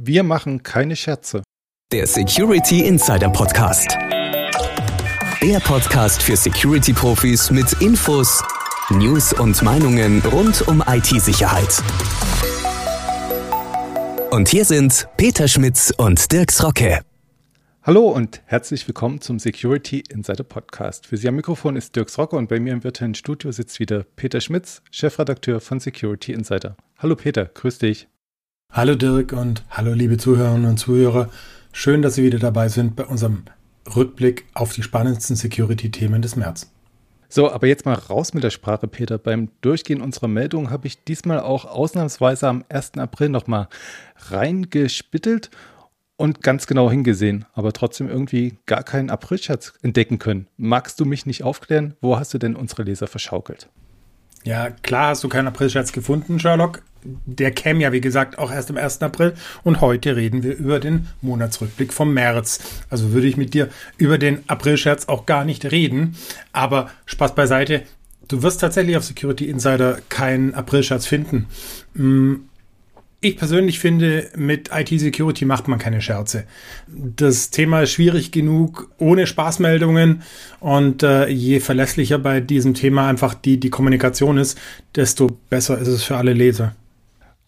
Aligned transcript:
Wir 0.00 0.22
machen 0.22 0.62
keine 0.62 0.94
Scherze. 0.94 1.42
Der 1.90 2.06
Security 2.06 2.86
Insider 2.86 3.30
Podcast. 3.30 3.98
Der 5.42 5.58
Podcast 5.58 6.22
für 6.22 6.36
Security-Profis 6.36 7.50
mit 7.50 7.72
Infos, 7.82 8.44
News 8.90 9.32
und 9.32 9.60
Meinungen 9.60 10.22
rund 10.26 10.68
um 10.68 10.84
IT-Sicherheit. 10.86 11.82
Und 14.30 14.48
hier 14.48 14.64
sind 14.64 15.08
Peter 15.16 15.48
Schmitz 15.48 15.92
und 15.96 16.30
Dirks 16.30 16.62
Rocke. 16.62 17.00
Hallo 17.82 18.08
und 18.08 18.40
herzlich 18.44 18.86
willkommen 18.86 19.20
zum 19.20 19.40
Security 19.40 20.04
Insider 20.08 20.44
Podcast. 20.44 21.08
Für 21.08 21.16
Sie 21.16 21.26
am 21.26 21.34
Mikrofon 21.34 21.74
ist 21.74 21.96
Dirks 21.96 22.16
Rocke 22.18 22.36
und 22.36 22.48
bei 22.48 22.60
mir 22.60 22.72
im 22.72 22.84
virtuellen 22.84 23.16
Studio 23.16 23.50
sitzt 23.50 23.80
wieder 23.80 24.04
Peter 24.14 24.40
Schmitz, 24.40 24.80
Chefredakteur 24.92 25.60
von 25.60 25.80
Security 25.80 26.34
Insider. 26.34 26.76
Hallo 26.98 27.16
Peter, 27.16 27.46
grüß 27.46 27.78
dich. 27.78 28.06
Hallo 28.70 28.94
Dirk 28.94 29.32
und 29.32 29.64
hallo 29.70 29.92
liebe 29.92 30.18
Zuhörerinnen 30.18 30.70
und 30.70 30.76
Zuhörer. 30.78 31.30
Schön, 31.72 32.02
dass 32.02 32.14
Sie 32.14 32.22
wieder 32.22 32.38
dabei 32.38 32.68
sind 32.68 32.94
bei 32.94 33.04
unserem 33.04 33.42
Rückblick 33.96 34.44
auf 34.54 34.72
die 34.72 34.82
spannendsten 34.82 35.36
Security-Themen 35.36 36.22
des 36.22 36.36
März. 36.36 36.70
So, 37.28 37.50
aber 37.50 37.66
jetzt 37.66 37.86
mal 37.86 37.94
raus 37.94 38.34
mit 38.34 38.44
der 38.44 38.50
Sprache, 38.50 38.86
Peter. 38.86 39.18
Beim 39.18 39.48
Durchgehen 39.62 40.00
unserer 40.00 40.28
Meldung 40.28 40.70
habe 40.70 40.86
ich 40.86 41.02
diesmal 41.02 41.40
auch 41.40 41.64
ausnahmsweise 41.64 42.46
am 42.46 42.64
1. 42.68 42.98
April 42.98 43.30
nochmal 43.30 43.68
reingespittelt 44.28 45.50
und 46.16 46.42
ganz 46.42 46.66
genau 46.66 46.90
hingesehen, 46.90 47.46
aber 47.54 47.72
trotzdem 47.72 48.08
irgendwie 48.08 48.58
gar 48.66 48.84
keinen 48.84 49.10
Aprilscherz 49.10 49.72
entdecken 49.82 50.18
können. 50.18 50.46
Magst 50.56 51.00
du 51.00 51.04
mich 51.04 51.26
nicht 51.26 51.42
aufklären? 51.42 51.96
Wo 52.00 52.18
hast 52.18 52.32
du 52.32 52.38
denn 52.38 52.54
unsere 52.54 52.84
Leser 52.84 53.08
verschaukelt? 53.08 53.68
Ja, 54.44 54.70
klar 54.70 55.08
hast 55.08 55.24
du 55.24 55.28
keinen 55.28 55.48
Aprilscherz 55.48 55.92
gefunden, 55.92 56.38
Sherlock. 56.38 56.82
Der 57.04 57.50
käme 57.50 57.82
ja, 57.82 57.92
wie 57.92 58.00
gesagt, 58.00 58.38
auch 58.38 58.50
erst 58.50 58.70
am 58.70 58.76
1. 58.76 59.02
April. 59.02 59.34
Und 59.64 59.80
heute 59.80 60.16
reden 60.16 60.42
wir 60.42 60.56
über 60.56 60.80
den 60.80 61.08
Monatsrückblick 61.20 61.92
vom 61.92 62.12
März. 62.14 62.60
Also 62.90 63.12
würde 63.12 63.26
ich 63.26 63.36
mit 63.36 63.54
dir 63.54 63.68
über 63.96 64.18
den 64.18 64.48
Aprilscherz 64.48 65.06
auch 65.08 65.26
gar 65.26 65.44
nicht 65.44 65.70
reden. 65.70 66.16
Aber 66.52 66.90
Spaß 67.06 67.34
beiseite. 67.34 67.82
Du 68.28 68.42
wirst 68.42 68.60
tatsächlich 68.60 68.96
auf 68.96 69.04
Security 69.04 69.48
Insider 69.48 69.98
keinen 70.08 70.54
Aprilscherz 70.54 71.06
finden. 71.06 71.46
Hm, 71.94 72.48
ich 73.20 73.36
persönlich 73.36 73.80
finde, 73.80 74.28
mit 74.36 74.70
IT-Security 74.72 75.44
macht 75.44 75.66
man 75.66 75.80
keine 75.80 76.00
Scherze. 76.00 76.44
Das 76.86 77.50
Thema 77.50 77.82
ist 77.82 77.90
schwierig 77.90 78.30
genug 78.30 78.92
ohne 78.98 79.26
Spaßmeldungen 79.26 80.22
und 80.60 81.02
äh, 81.02 81.26
je 81.28 81.58
verlässlicher 81.58 82.20
bei 82.20 82.40
diesem 82.40 82.74
Thema 82.74 83.08
einfach 83.08 83.34
die, 83.34 83.58
die 83.58 83.70
Kommunikation 83.70 84.38
ist, 84.38 84.56
desto 84.94 85.36
besser 85.50 85.78
ist 85.78 85.88
es 85.88 86.04
für 86.04 86.16
alle 86.16 86.32
Leser. 86.32 86.76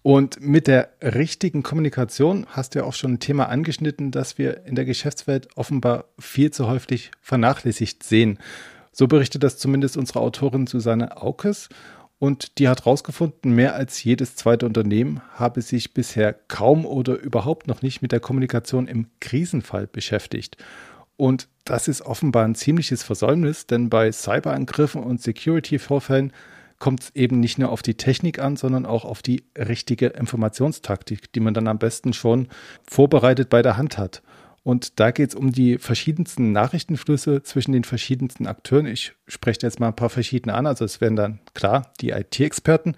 Und 0.02 0.40
mit 0.40 0.66
der 0.66 0.88
richtigen 1.02 1.62
Kommunikation 1.62 2.46
hast 2.48 2.74
du 2.74 2.78
ja 2.78 2.84
auch 2.84 2.94
schon 2.94 3.14
ein 3.14 3.20
Thema 3.20 3.48
angeschnitten, 3.48 4.10
das 4.10 4.38
wir 4.38 4.64
in 4.64 4.74
der 4.74 4.86
Geschäftswelt 4.86 5.48
offenbar 5.56 6.06
viel 6.18 6.50
zu 6.50 6.66
häufig 6.66 7.10
vernachlässigt 7.20 8.02
sehen. 8.02 8.38
So 8.92 9.06
berichtet 9.06 9.42
das 9.42 9.58
zumindest 9.58 9.96
unsere 9.96 10.20
Autorin 10.20 10.66
Susanne 10.66 11.20
Aukes. 11.20 11.68
Und 12.18 12.58
die 12.58 12.68
hat 12.68 12.80
herausgefunden, 12.80 13.54
mehr 13.54 13.74
als 13.74 14.02
jedes 14.04 14.36
zweite 14.36 14.66
Unternehmen 14.66 15.22
habe 15.34 15.62
sich 15.62 15.94
bisher 15.94 16.34
kaum 16.48 16.84
oder 16.84 17.18
überhaupt 17.18 17.66
noch 17.66 17.80
nicht 17.82 18.02
mit 18.02 18.12
der 18.12 18.20
Kommunikation 18.20 18.88
im 18.88 19.06
Krisenfall 19.20 19.86
beschäftigt. 19.86 20.58
Und 21.16 21.48
das 21.64 21.88
ist 21.88 22.02
offenbar 22.02 22.44
ein 22.44 22.54
ziemliches 22.54 23.02
Versäumnis, 23.02 23.66
denn 23.66 23.90
bei 23.90 24.10
Cyberangriffen 24.12 25.02
und 25.02 25.22
Security-Vorfällen 25.22 26.32
kommt 26.80 27.02
es 27.02 27.10
eben 27.14 27.38
nicht 27.38 27.58
nur 27.58 27.70
auf 27.70 27.82
die 27.82 27.94
Technik 27.94 28.40
an, 28.40 28.56
sondern 28.56 28.86
auch 28.86 29.04
auf 29.04 29.22
die 29.22 29.44
richtige 29.56 30.06
Informationstaktik, 30.06 31.32
die 31.32 31.40
man 31.40 31.54
dann 31.54 31.68
am 31.68 31.78
besten 31.78 32.12
schon 32.12 32.48
vorbereitet 32.82 33.48
bei 33.48 33.62
der 33.62 33.76
Hand 33.76 33.98
hat. 33.98 34.22
Und 34.62 34.98
da 34.98 35.10
geht 35.10 35.30
es 35.30 35.34
um 35.34 35.52
die 35.52 35.78
verschiedensten 35.78 36.52
Nachrichtenflüsse 36.52 37.42
zwischen 37.42 37.72
den 37.72 37.84
verschiedensten 37.84 38.46
Akteuren. 38.46 38.86
Ich 38.86 39.12
spreche 39.26 39.60
jetzt 39.62 39.80
mal 39.80 39.88
ein 39.88 39.96
paar 39.96 40.10
verschiedene 40.10 40.54
an. 40.54 40.66
Also 40.66 40.84
es 40.84 41.00
werden 41.00 41.16
dann 41.16 41.40
klar 41.54 41.92
die 42.00 42.10
IT-Experten, 42.10 42.96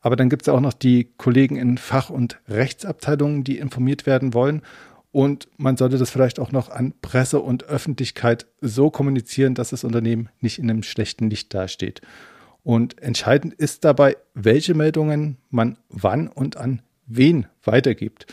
aber 0.00 0.16
dann 0.16 0.30
gibt 0.30 0.42
es 0.42 0.48
auch 0.48 0.60
noch 0.60 0.72
die 0.72 1.12
Kollegen 1.16 1.56
in 1.56 1.78
Fach- 1.78 2.10
und 2.10 2.40
Rechtsabteilungen, 2.48 3.44
die 3.44 3.58
informiert 3.58 4.06
werden 4.06 4.34
wollen. 4.34 4.62
Und 5.10 5.48
man 5.58 5.76
sollte 5.76 5.98
das 5.98 6.10
vielleicht 6.10 6.40
auch 6.40 6.52
noch 6.52 6.70
an 6.70 6.94
Presse 7.02 7.40
und 7.40 7.64
Öffentlichkeit 7.64 8.46
so 8.62 8.90
kommunizieren, 8.90 9.54
dass 9.54 9.70
das 9.70 9.84
Unternehmen 9.84 10.30
nicht 10.40 10.58
in 10.58 10.70
einem 10.70 10.82
schlechten 10.82 11.28
Licht 11.28 11.52
dasteht. 11.52 12.00
Und 12.64 13.02
entscheidend 13.02 13.54
ist 13.54 13.84
dabei, 13.84 14.16
welche 14.34 14.74
Meldungen 14.74 15.38
man 15.50 15.78
wann 15.88 16.28
und 16.28 16.56
an 16.56 16.82
wen 17.06 17.46
weitergibt. 17.64 18.26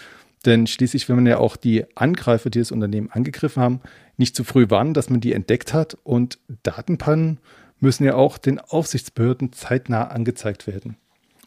Denn 0.45 0.67
schließlich 0.67 1.09
will 1.09 1.16
man 1.16 1.25
ja 1.25 1.38
auch 1.38 1.56
die 1.56 1.85
Angreifer, 1.95 2.50
die 2.50 2.59
das 2.59 2.72
Unternehmen 2.72 3.09
angegriffen 3.12 3.62
haben, 3.62 3.81
nicht 4.18 4.35
zu 4.35 4.44
früh 4.44 4.69
warnen, 4.69 4.94
dass 4.94 5.09
man 5.09 5.19
die 5.19 5.34
entdeckt 5.34 5.73
hat. 5.73 5.97
Und 6.03 6.39
Datenpannen 6.63 7.39
müssen 7.79 8.03
ja 8.03 8.16
auch 8.16 8.38
den 8.38 8.59
Aufsichtsbehörden 8.59 9.51
zeitnah 9.53 10.07
angezeigt 10.07 10.68
werden. 10.68 10.97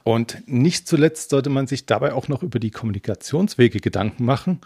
Und 0.05 0.43
nicht 0.47 0.89
zuletzt 0.89 1.31
sollte 1.31 1.49
man 1.49 1.67
sich 1.67 1.87
dabei 1.87 2.13
auch 2.13 2.29
noch 2.29 2.43
über 2.43 2.59
die 2.59 2.71
Kommunikationswege 2.71 3.79
Gedanken 3.79 4.25
machen. 4.25 4.61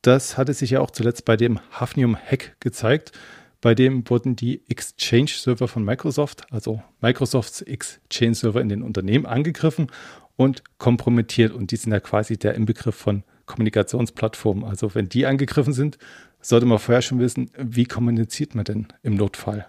Das 0.00 0.38
hatte 0.38 0.54
sich 0.54 0.70
ja 0.70 0.80
auch 0.80 0.90
zuletzt 0.90 1.24
bei 1.24 1.36
dem 1.36 1.60
Hafnium-Hack 1.72 2.56
gezeigt. 2.60 3.12
Bei 3.60 3.74
dem 3.74 4.08
wurden 4.08 4.36
die 4.36 4.62
Exchange-Server 4.68 5.66
von 5.66 5.84
Microsoft, 5.84 6.52
also 6.52 6.80
Microsofts 7.00 7.62
Exchange-Server 7.62 8.60
in 8.60 8.68
den 8.68 8.82
Unternehmen 8.82 9.26
angegriffen 9.26 9.90
und 10.36 10.62
kompromittiert. 10.78 11.52
Und 11.52 11.72
die 11.72 11.76
sind 11.76 11.92
ja 11.92 11.98
quasi 11.98 12.36
der 12.36 12.54
Inbegriff 12.54 12.94
von 12.94 13.24
Kommunikationsplattformen. 13.46 14.64
Also 14.64 14.94
wenn 14.94 15.08
die 15.08 15.26
angegriffen 15.26 15.72
sind, 15.72 15.98
sollte 16.40 16.66
man 16.66 16.78
vorher 16.78 17.02
schon 17.02 17.18
wissen, 17.18 17.50
wie 17.58 17.84
kommuniziert 17.84 18.54
man 18.54 18.64
denn 18.64 18.86
im 19.02 19.16
Notfall. 19.16 19.66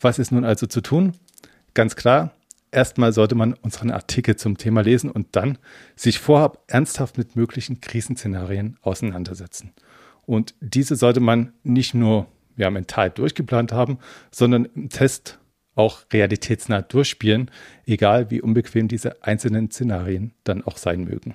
Was 0.00 0.18
ist 0.18 0.32
nun 0.32 0.44
also 0.44 0.66
zu 0.66 0.80
tun? 0.80 1.12
Ganz 1.74 1.94
klar, 1.94 2.32
erstmal 2.72 3.12
sollte 3.12 3.36
man 3.36 3.54
unseren 3.54 3.92
Artikel 3.92 4.34
zum 4.34 4.58
Thema 4.58 4.80
lesen 4.80 5.10
und 5.10 5.28
dann 5.36 5.58
sich 5.94 6.18
vorab 6.18 6.64
ernsthaft 6.66 7.18
mit 7.18 7.36
möglichen 7.36 7.80
Krisenszenarien 7.80 8.78
auseinandersetzen. 8.82 9.72
Und 10.24 10.54
diese 10.60 10.96
sollte 10.96 11.20
man 11.20 11.52
nicht 11.62 11.94
nur 11.94 12.26
ja, 12.56 12.70
mental 12.70 13.10
durchgeplant 13.10 13.72
haben, 13.72 13.98
sondern 14.30 14.66
im 14.74 14.88
Test 14.88 15.38
auch 15.74 16.00
realitätsnah 16.12 16.82
durchspielen, 16.82 17.50
egal 17.84 18.30
wie 18.30 18.40
unbequem 18.40 18.88
diese 18.88 19.22
einzelnen 19.22 19.70
Szenarien 19.70 20.32
dann 20.44 20.64
auch 20.64 20.78
sein 20.78 21.04
mögen. 21.04 21.34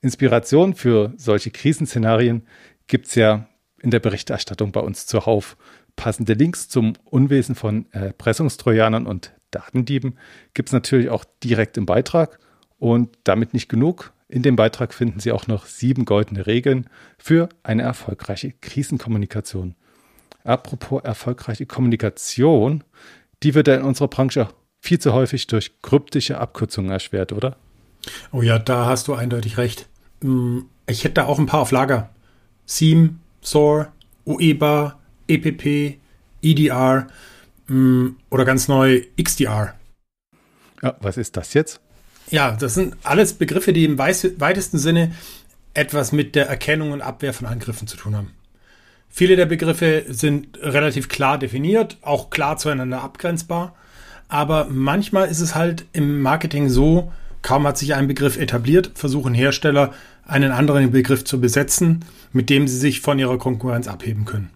Inspiration 0.00 0.74
für 0.74 1.12
solche 1.16 1.50
Krisenszenarien 1.50 2.46
gibt 2.86 3.06
es 3.06 3.14
ja 3.14 3.48
in 3.80 3.90
der 3.90 4.00
Berichterstattung 4.00 4.72
bei 4.72 4.80
uns 4.80 5.06
zuhauf. 5.06 5.56
Passende 5.96 6.34
Links 6.34 6.68
zum 6.68 6.94
Unwesen 7.04 7.54
von 7.54 7.86
Erpressungstrojanern 7.92 9.06
und 9.06 9.32
Datendieben 9.50 10.18
gibt 10.54 10.70
es 10.70 10.72
natürlich 10.72 11.10
auch 11.10 11.24
direkt 11.42 11.76
im 11.76 11.86
Beitrag. 11.86 12.38
Und 12.78 13.16
damit 13.22 13.54
nicht 13.54 13.68
genug. 13.68 14.12
In 14.26 14.42
dem 14.42 14.56
Beitrag 14.56 14.92
finden 14.92 15.20
Sie 15.20 15.30
auch 15.30 15.46
noch 15.46 15.66
sieben 15.66 16.04
goldene 16.04 16.46
Regeln 16.46 16.88
für 17.16 17.48
eine 17.62 17.82
erfolgreiche 17.82 18.50
Krisenkommunikation. 18.50 19.76
Apropos 20.44 21.02
erfolgreiche 21.02 21.66
Kommunikation, 21.66 22.84
die 23.42 23.54
wird 23.54 23.68
ja 23.68 23.76
in 23.76 23.82
unserer 23.82 24.08
Branche 24.08 24.48
viel 24.80 24.98
zu 24.98 25.12
häufig 25.12 25.46
durch 25.46 25.80
kryptische 25.82 26.38
Abkürzungen 26.38 26.90
erschwert, 26.90 27.32
oder? 27.32 27.56
Oh 28.32 28.42
ja, 28.42 28.58
da 28.58 28.86
hast 28.86 29.08
du 29.08 29.14
eindeutig 29.14 29.58
recht. 29.58 29.88
Hm, 30.20 30.66
ich 30.86 31.04
hätte 31.04 31.14
da 31.14 31.26
auch 31.26 31.38
ein 31.38 31.46
paar 31.46 31.60
auf 31.60 31.70
Lager. 31.70 32.10
SIEM, 32.66 33.20
SOAR, 33.40 33.92
UEBA, 34.26 34.98
EPP, 35.28 35.98
EDR 36.42 37.06
hm, 37.66 38.16
oder 38.30 38.44
ganz 38.44 38.68
neu 38.68 39.02
XDR. 39.22 39.74
Ja, 40.82 40.96
was 41.00 41.16
ist 41.16 41.36
das 41.36 41.54
jetzt? 41.54 41.80
Ja, 42.30 42.52
das 42.52 42.74
sind 42.74 42.96
alles 43.02 43.34
Begriffe, 43.34 43.72
die 43.72 43.84
im 43.84 43.98
weitesten 43.98 44.78
Sinne 44.78 45.12
etwas 45.74 46.12
mit 46.12 46.34
der 46.34 46.48
Erkennung 46.48 46.92
und 46.92 47.02
Abwehr 47.02 47.32
von 47.32 47.46
Angriffen 47.46 47.86
zu 47.86 47.96
tun 47.96 48.16
haben. 48.16 48.32
Viele 49.14 49.36
der 49.36 49.44
Begriffe 49.44 50.06
sind 50.08 50.58
relativ 50.62 51.10
klar 51.10 51.38
definiert, 51.38 51.98
auch 52.00 52.30
klar 52.30 52.56
zueinander 52.56 53.02
abgrenzbar. 53.02 53.74
Aber 54.28 54.68
manchmal 54.70 55.28
ist 55.28 55.40
es 55.40 55.54
halt 55.54 55.84
im 55.92 56.22
Marketing 56.22 56.70
so, 56.70 57.12
kaum 57.42 57.66
hat 57.66 57.76
sich 57.76 57.94
ein 57.94 58.08
Begriff 58.08 58.38
etabliert, 58.38 58.92
versuchen 58.94 59.34
Hersteller 59.34 59.92
einen 60.24 60.50
anderen 60.50 60.92
Begriff 60.92 61.24
zu 61.24 61.42
besetzen, 61.42 62.06
mit 62.32 62.48
dem 62.48 62.66
sie 62.66 62.78
sich 62.78 63.02
von 63.02 63.18
ihrer 63.18 63.36
Konkurrenz 63.36 63.86
abheben 63.86 64.24
können. 64.24 64.48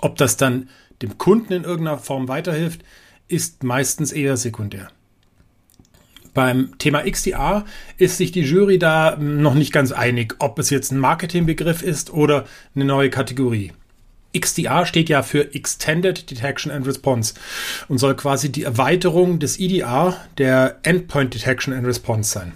Ob 0.00 0.16
das 0.16 0.36
dann 0.36 0.68
dem 1.00 1.16
Kunden 1.16 1.52
in 1.52 1.62
irgendeiner 1.62 1.98
Form 1.98 2.26
weiterhilft, 2.26 2.82
ist 3.28 3.62
meistens 3.62 4.10
eher 4.10 4.36
sekundär. 4.36 4.88
Beim 6.34 6.78
Thema 6.78 7.02
XDR 7.02 7.66
ist 7.98 8.16
sich 8.16 8.32
die 8.32 8.40
Jury 8.40 8.78
da 8.78 9.16
noch 9.16 9.54
nicht 9.54 9.72
ganz 9.72 9.92
einig, 9.92 10.36
ob 10.38 10.58
es 10.58 10.70
jetzt 10.70 10.90
ein 10.90 10.98
Marketingbegriff 10.98 11.82
ist 11.82 12.12
oder 12.12 12.46
eine 12.74 12.86
neue 12.86 13.10
Kategorie. 13.10 13.72
XDR 14.34 14.86
steht 14.86 15.10
ja 15.10 15.22
für 15.22 15.54
Extended 15.54 16.30
Detection 16.30 16.72
and 16.72 16.86
Response 16.86 17.34
und 17.88 17.98
soll 17.98 18.16
quasi 18.16 18.50
die 18.50 18.62
Erweiterung 18.62 19.38
des 19.38 19.60
EDR, 19.60 20.16
der 20.38 20.78
Endpoint 20.84 21.34
Detection 21.34 21.74
and 21.74 21.86
Response 21.86 22.30
sein. 22.30 22.52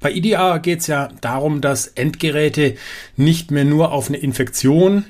Bei 0.00 0.12
IDR 0.12 0.58
geht 0.58 0.80
es 0.80 0.88
ja 0.88 1.08
darum, 1.20 1.60
dass 1.60 1.86
Endgeräte 1.86 2.74
nicht 3.16 3.52
mehr 3.52 3.64
nur 3.64 3.92
auf 3.92 4.08
eine 4.08 4.16
Infektion 4.16 5.04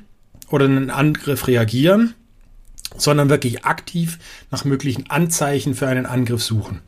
oder 0.50 0.66
einen 0.66 0.90
Angriff 0.90 1.46
reagieren, 1.46 2.12
sondern 2.98 3.30
wirklich 3.30 3.64
aktiv 3.64 4.18
nach 4.50 4.66
möglichen 4.66 5.08
Anzeichen 5.08 5.74
für 5.74 5.88
einen 5.88 6.04
Angriff 6.04 6.42
suchen. 6.42 6.82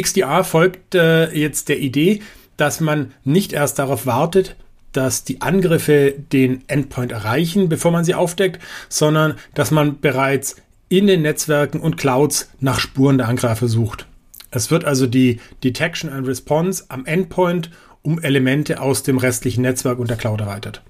XDR 0.00 0.44
folgt 0.44 0.94
äh, 0.94 1.32
jetzt 1.32 1.68
der 1.68 1.78
Idee, 1.78 2.20
dass 2.56 2.80
man 2.80 3.12
nicht 3.24 3.52
erst 3.52 3.78
darauf 3.78 4.06
wartet, 4.06 4.56
dass 4.92 5.24
die 5.24 5.42
Angriffe 5.42 6.14
den 6.32 6.62
Endpoint 6.68 7.12
erreichen, 7.12 7.68
bevor 7.68 7.90
man 7.90 8.04
sie 8.04 8.14
aufdeckt, 8.14 8.60
sondern 8.88 9.34
dass 9.54 9.70
man 9.70 10.00
bereits 10.00 10.56
in 10.88 11.06
den 11.06 11.22
Netzwerken 11.22 11.80
und 11.80 11.96
Clouds 11.96 12.50
nach 12.60 12.78
Spuren 12.80 13.18
der 13.18 13.28
Angreifer 13.28 13.68
sucht. 13.68 14.06
Es 14.50 14.70
wird 14.70 14.84
also 14.84 15.06
die 15.06 15.40
Detection 15.64 16.10
and 16.10 16.26
Response 16.26 16.84
am 16.88 17.04
Endpoint 17.04 17.70
um 18.02 18.20
Elemente 18.22 18.80
aus 18.80 19.02
dem 19.02 19.18
restlichen 19.18 19.62
Netzwerk 19.62 19.98
und 19.98 20.08
der 20.08 20.16
Cloud 20.16 20.40
erweitert. 20.40 20.82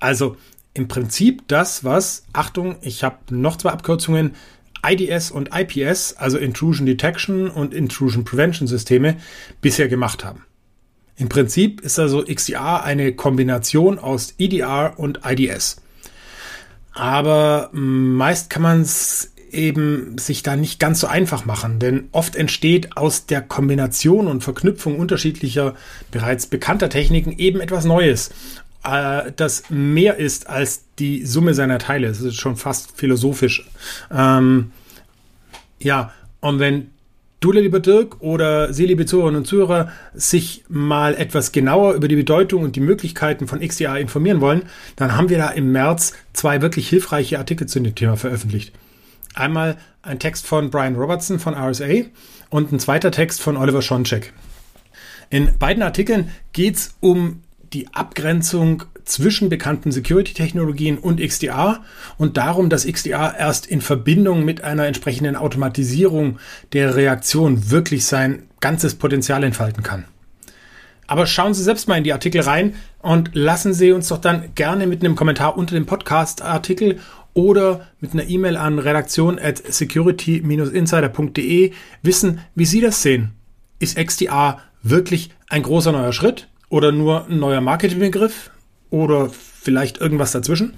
Also 0.00 0.36
im 0.74 0.88
Prinzip 0.88 1.42
das, 1.48 1.84
was, 1.84 2.24
Achtung, 2.32 2.76
ich 2.80 3.04
habe 3.04 3.18
noch 3.30 3.56
zwei 3.56 3.70
Abkürzungen, 3.70 4.34
IDS 4.86 5.30
und 5.30 5.50
IPS, 5.54 6.14
also 6.14 6.38
Intrusion 6.38 6.86
Detection 6.86 7.48
und 7.48 7.74
Intrusion 7.74 8.24
Prevention 8.24 8.66
Systeme, 8.66 9.16
bisher 9.60 9.88
gemacht 9.88 10.24
haben. 10.24 10.44
Im 11.16 11.28
Prinzip 11.28 11.80
ist 11.82 11.98
also 11.98 12.24
XDR 12.24 12.82
eine 12.82 13.12
Kombination 13.14 13.98
aus 13.98 14.34
EDR 14.38 14.94
und 14.96 15.20
IDS. 15.24 15.76
Aber 16.94 17.70
meist 17.72 18.50
kann 18.50 18.62
man 18.62 18.82
es 18.82 19.32
eben 19.52 20.16
sich 20.18 20.42
da 20.42 20.56
nicht 20.56 20.80
ganz 20.80 21.00
so 21.00 21.06
einfach 21.06 21.44
machen, 21.44 21.78
denn 21.78 22.08
oft 22.12 22.36
entsteht 22.36 22.96
aus 22.96 23.26
der 23.26 23.42
Kombination 23.42 24.26
und 24.26 24.42
Verknüpfung 24.42 24.98
unterschiedlicher 24.98 25.74
bereits 26.10 26.46
bekannter 26.46 26.88
Techniken 26.88 27.32
eben 27.32 27.60
etwas 27.60 27.84
Neues, 27.84 28.30
äh, 28.84 29.32
das 29.36 29.64
mehr 29.70 30.16
ist 30.16 30.48
als 30.48 30.84
die 30.98 31.24
Summe 31.24 31.54
seiner 31.54 31.78
Teile. 31.78 32.08
Es 32.08 32.20
ist 32.20 32.36
schon 32.36 32.56
fast 32.56 32.96
philosophisch. 32.96 33.68
Ähm, 34.10 34.72
ja, 35.78 36.12
und 36.40 36.58
wenn 36.58 36.90
du, 37.40 37.52
lieber 37.52 37.80
Dirk, 37.80 38.20
oder 38.20 38.72
Sie, 38.72 38.86
liebe 38.86 39.06
Zuhörerinnen 39.06 39.40
und 39.40 39.46
Zuhörer, 39.46 39.90
sich 40.14 40.64
mal 40.68 41.14
etwas 41.14 41.52
genauer 41.52 41.94
über 41.94 42.08
die 42.08 42.16
Bedeutung 42.16 42.62
und 42.62 42.76
die 42.76 42.80
Möglichkeiten 42.80 43.46
von 43.46 43.60
XDR 43.60 43.98
informieren 43.98 44.40
wollen, 44.40 44.62
dann 44.96 45.16
haben 45.16 45.28
wir 45.28 45.38
da 45.38 45.48
im 45.48 45.72
März 45.72 46.14
zwei 46.32 46.62
wirklich 46.62 46.88
hilfreiche 46.88 47.38
Artikel 47.38 47.66
zu 47.66 47.80
dem 47.80 47.94
Thema 47.94 48.16
veröffentlicht. 48.16 48.72
Einmal 49.34 49.76
ein 50.02 50.18
Text 50.18 50.46
von 50.46 50.70
Brian 50.70 50.96
Robertson 50.96 51.38
von 51.38 51.54
RSA 51.54 52.04
und 52.50 52.72
ein 52.72 52.78
zweiter 52.78 53.10
Text 53.10 53.40
von 53.40 53.56
Oliver 53.56 53.82
Schoncheck. 53.82 54.32
In 55.30 55.56
beiden 55.58 55.82
Artikeln 55.82 56.30
geht 56.52 56.76
es 56.76 56.94
um 57.00 57.40
die 57.72 57.94
Abgrenzung 57.94 58.84
zwischen 59.04 59.48
bekannten 59.48 59.92
Security-Technologien 59.92 60.98
und 60.98 61.20
XDR 61.20 61.80
und 62.18 62.36
darum, 62.36 62.70
dass 62.70 62.86
XDR 62.86 63.34
erst 63.38 63.66
in 63.66 63.80
Verbindung 63.80 64.44
mit 64.44 64.62
einer 64.62 64.86
entsprechenden 64.86 65.36
Automatisierung 65.36 66.38
der 66.72 66.96
Reaktion 66.96 67.70
wirklich 67.70 68.04
sein 68.04 68.44
ganzes 68.60 68.94
Potenzial 68.94 69.42
entfalten 69.44 69.82
kann. 69.82 70.04
Aber 71.06 71.26
schauen 71.26 71.52
Sie 71.52 71.62
selbst 71.62 71.88
mal 71.88 71.98
in 71.98 72.04
die 72.04 72.12
Artikel 72.12 72.42
rein 72.42 72.74
und 73.00 73.30
lassen 73.34 73.74
Sie 73.74 73.92
uns 73.92 74.08
doch 74.08 74.18
dann 74.18 74.54
gerne 74.54 74.86
mit 74.86 75.04
einem 75.04 75.16
Kommentar 75.16 75.58
unter 75.58 75.74
dem 75.74 75.86
Podcast-Artikel 75.86 77.00
oder 77.34 77.88
mit 78.00 78.12
einer 78.12 78.28
E-Mail 78.28 78.56
an 78.56 78.78
redaktion 78.78 79.38
at 79.38 79.58
security-insider.de 79.58 81.72
wissen, 82.02 82.40
wie 82.54 82.66
Sie 82.66 82.80
das 82.80 83.02
sehen. 83.02 83.32
Ist 83.78 83.98
XDR 83.98 84.60
wirklich 84.82 85.30
ein 85.48 85.62
großer 85.62 85.92
neuer 85.92 86.12
Schritt 86.12 86.48
oder 86.72 86.90
nur 86.90 87.26
ein 87.26 87.38
neuer 87.38 87.60
Marketingbegriff? 87.60 88.50
oder 88.92 89.30
vielleicht 89.30 89.98
irgendwas 89.98 90.32
dazwischen? 90.32 90.74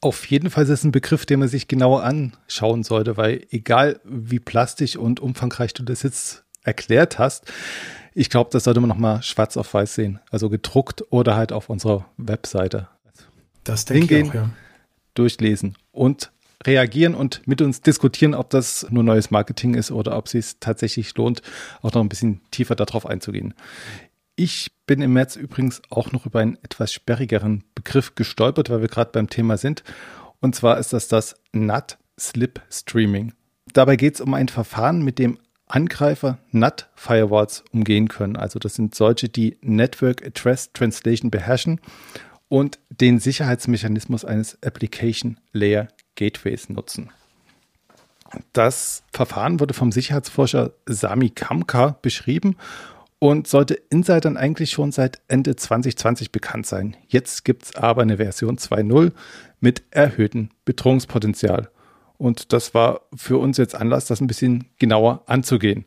Auf 0.00 0.26
jeden 0.26 0.50
Fall 0.50 0.64
ist 0.64 0.70
es 0.70 0.84
ein 0.84 0.92
Begriff, 0.92 1.24
den 1.24 1.38
man 1.38 1.48
sich 1.48 1.68
genauer 1.68 2.02
anschauen 2.02 2.82
sollte, 2.82 3.16
weil 3.16 3.46
egal 3.50 4.00
wie 4.04 4.40
plastisch 4.40 4.96
und 4.96 5.20
umfangreich 5.20 5.72
du 5.72 5.82
das 5.84 6.02
jetzt 6.02 6.44
erklärt 6.62 7.18
hast, 7.18 7.50
ich 8.12 8.28
glaube, 8.28 8.50
das 8.52 8.64
sollte 8.64 8.80
man 8.80 8.88
nochmal 8.88 9.22
schwarz 9.22 9.56
auf 9.56 9.72
weiß 9.72 9.94
sehen. 9.94 10.20
Also 10.30 10.50
gedruckt 10.50 11.04
oder 11.10 11.36
halt 11.36 11.52
auf 11.52 11.70
unserer 11.70 12.06
Webseite. 12.18 12.88
Das 13.62 13.86
denke 13.86 14.18
ich 14.18 14.28
auch, 14.28 14.34
ja. 14.34 14.50
Durchlesen 15.14 15.76
und 15.90 16.32
reagieren 16.66 17.14
und 17.14 17.46
mit 17.46 17.62
uns 17.62 17.80
diskutieren, 17.80 18.34
ob 18.34 18.50
das 18.50 18.86
nur 18.90 19.02
neues 19.02 19.30
Marketing 19.30 19.74
ist 19.74 19.90
oder 19.90 20.16
ob 20.16 20.26
es 20.26 20.32
sich 20.32 20.56
tatsächlich 20.60 21.14
lohnt, 21.16 21.42
auch 21.82 21.92
noch 21.92 22.00
ein 22.02 22.08
bisschen 22.08 22.40
tiefer 22.50 22.74
darauf 22.74 23.06
einzugehen. 23.06 23.54
Ich 24.36 24.72
bin 24.86 25.00
im 25.00 25.12
März 25.12 25.36
übrigens 25.36 25.80
auch 25.90 26.12
noch 26.12 26.26
über 26.26 26.40
einen 26.40 26.58
etwas 26.62 26.92
sperrigeren 26.92 27.64
Begriff 27.74 28.14
gestolpert, 28.14 28.68
weil 28.68 28.80
wir 28.80 28.88
gerade 28.88 29.12
beim 29.12 29.30
Thema 29.30 29.56
sind. 29.56 29.84
Und 30.40 30.54
zwar 30.54 30.78
ist 30.78 30.92
das 30.92 31.08
das 31.08 31.36
NAT 31.52 31.98
Slip 32.18 32.60
Streaming. 32.70 33.32
Dabei 33.72 33.96
geht 33.96 34.16
es 34.16 34.20
um 34.20 34.34
ein 34.34 34.48
Verfahren, 34.48 35.02
mit 35.02 35.18
dem 35.18 35.38
Angreifer 35.66 36.38
NAT 36.50 36.90
Firewalls 36.94 37.64
umgehen 37.72 38.08
können. 38.08 38.36
Also 38.36 38.58
das 38.58 38.74
sind 38.74 38.94
solche, 38.94 39.28
die 39.28 39.56
Network 39.62 40.24
Address 40.24 40.72
Translation 40.72 41.30
beherrschen 41.30 41.80
und 42.48 42.78
den 42.88 43.18
Sicherheitsmechanismus 43.18 44.24
eines 44.24 44.62
Application 44.62 45.40
Layer 45.52 45.88
Gateways 46.14 46.68
nutzen. 46.68 47.10
Das 48.52 49.02
Verfahren 49.12 49.60
wurde 49.60 49.74
vom 49.74 49.92
Sicherheitsforscher 49.92 50.72
Sami 50.86 51.30
Kamka 51.30 51.96
beschrieben 52.02 52.56
und 53.18 53.46
sollte 53.46 53.74
Insidern 53.90 54.36
eigentlich 54.36 54.70
schon 54.70 54.92
seit 54.92 55.20
Ende 55.28 55.56
2020 55.56 56.32
bekannt 56.32 56.66
sein. 56.66 56.96
Jetzt 57.08 57.44
gibt 57.44 57.64
es 57.64 57.76
aber 57.76 58.02
eine 58.02 58.16
Version 58.16 58.58
2.0 58.58 59.12
mit 59.60 59.82
erhöhtem 59.90 60.50
Bedrohungspotenzial. 60.64 61.70
Und 62.18 62.52
das 62.52 62.74
war 62.74 63.02
für 63.14 63.38
uns 63.38 63.56
jetzt 63.56 63.74
Anlass, 63.74 64.06
das 64.06 64.20
ein 64.20 64.26
bisschen 64.26 64.66
genauer 64.78 65.22
anzugehen. 65.26 65.84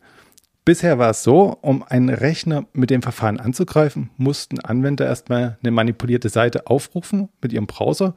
Bisher 0.65 1.00
war 1.00 1.12
es 1.12 1.24
so, 1.24 1.57
um 1.62 1.83
einen 1.83 2.09
Rechner 2.09 2.65
mit 2.74 2.89
dem 2.89 3.01
Verfahren 3.01 3.39
anzugreifen, 3.39 4.09
mussten 4.18 4.59
Anwender 4.59 5.06
erstmal 5.06 5.57
eine 5.62 5.71
manipulierte 5.71 6.27
Seite 6.27 6.68
aufrufen 6.68 7.29
mit 7.41 7.53
ihrem 7.53 7.68
Browser 7.68 8.15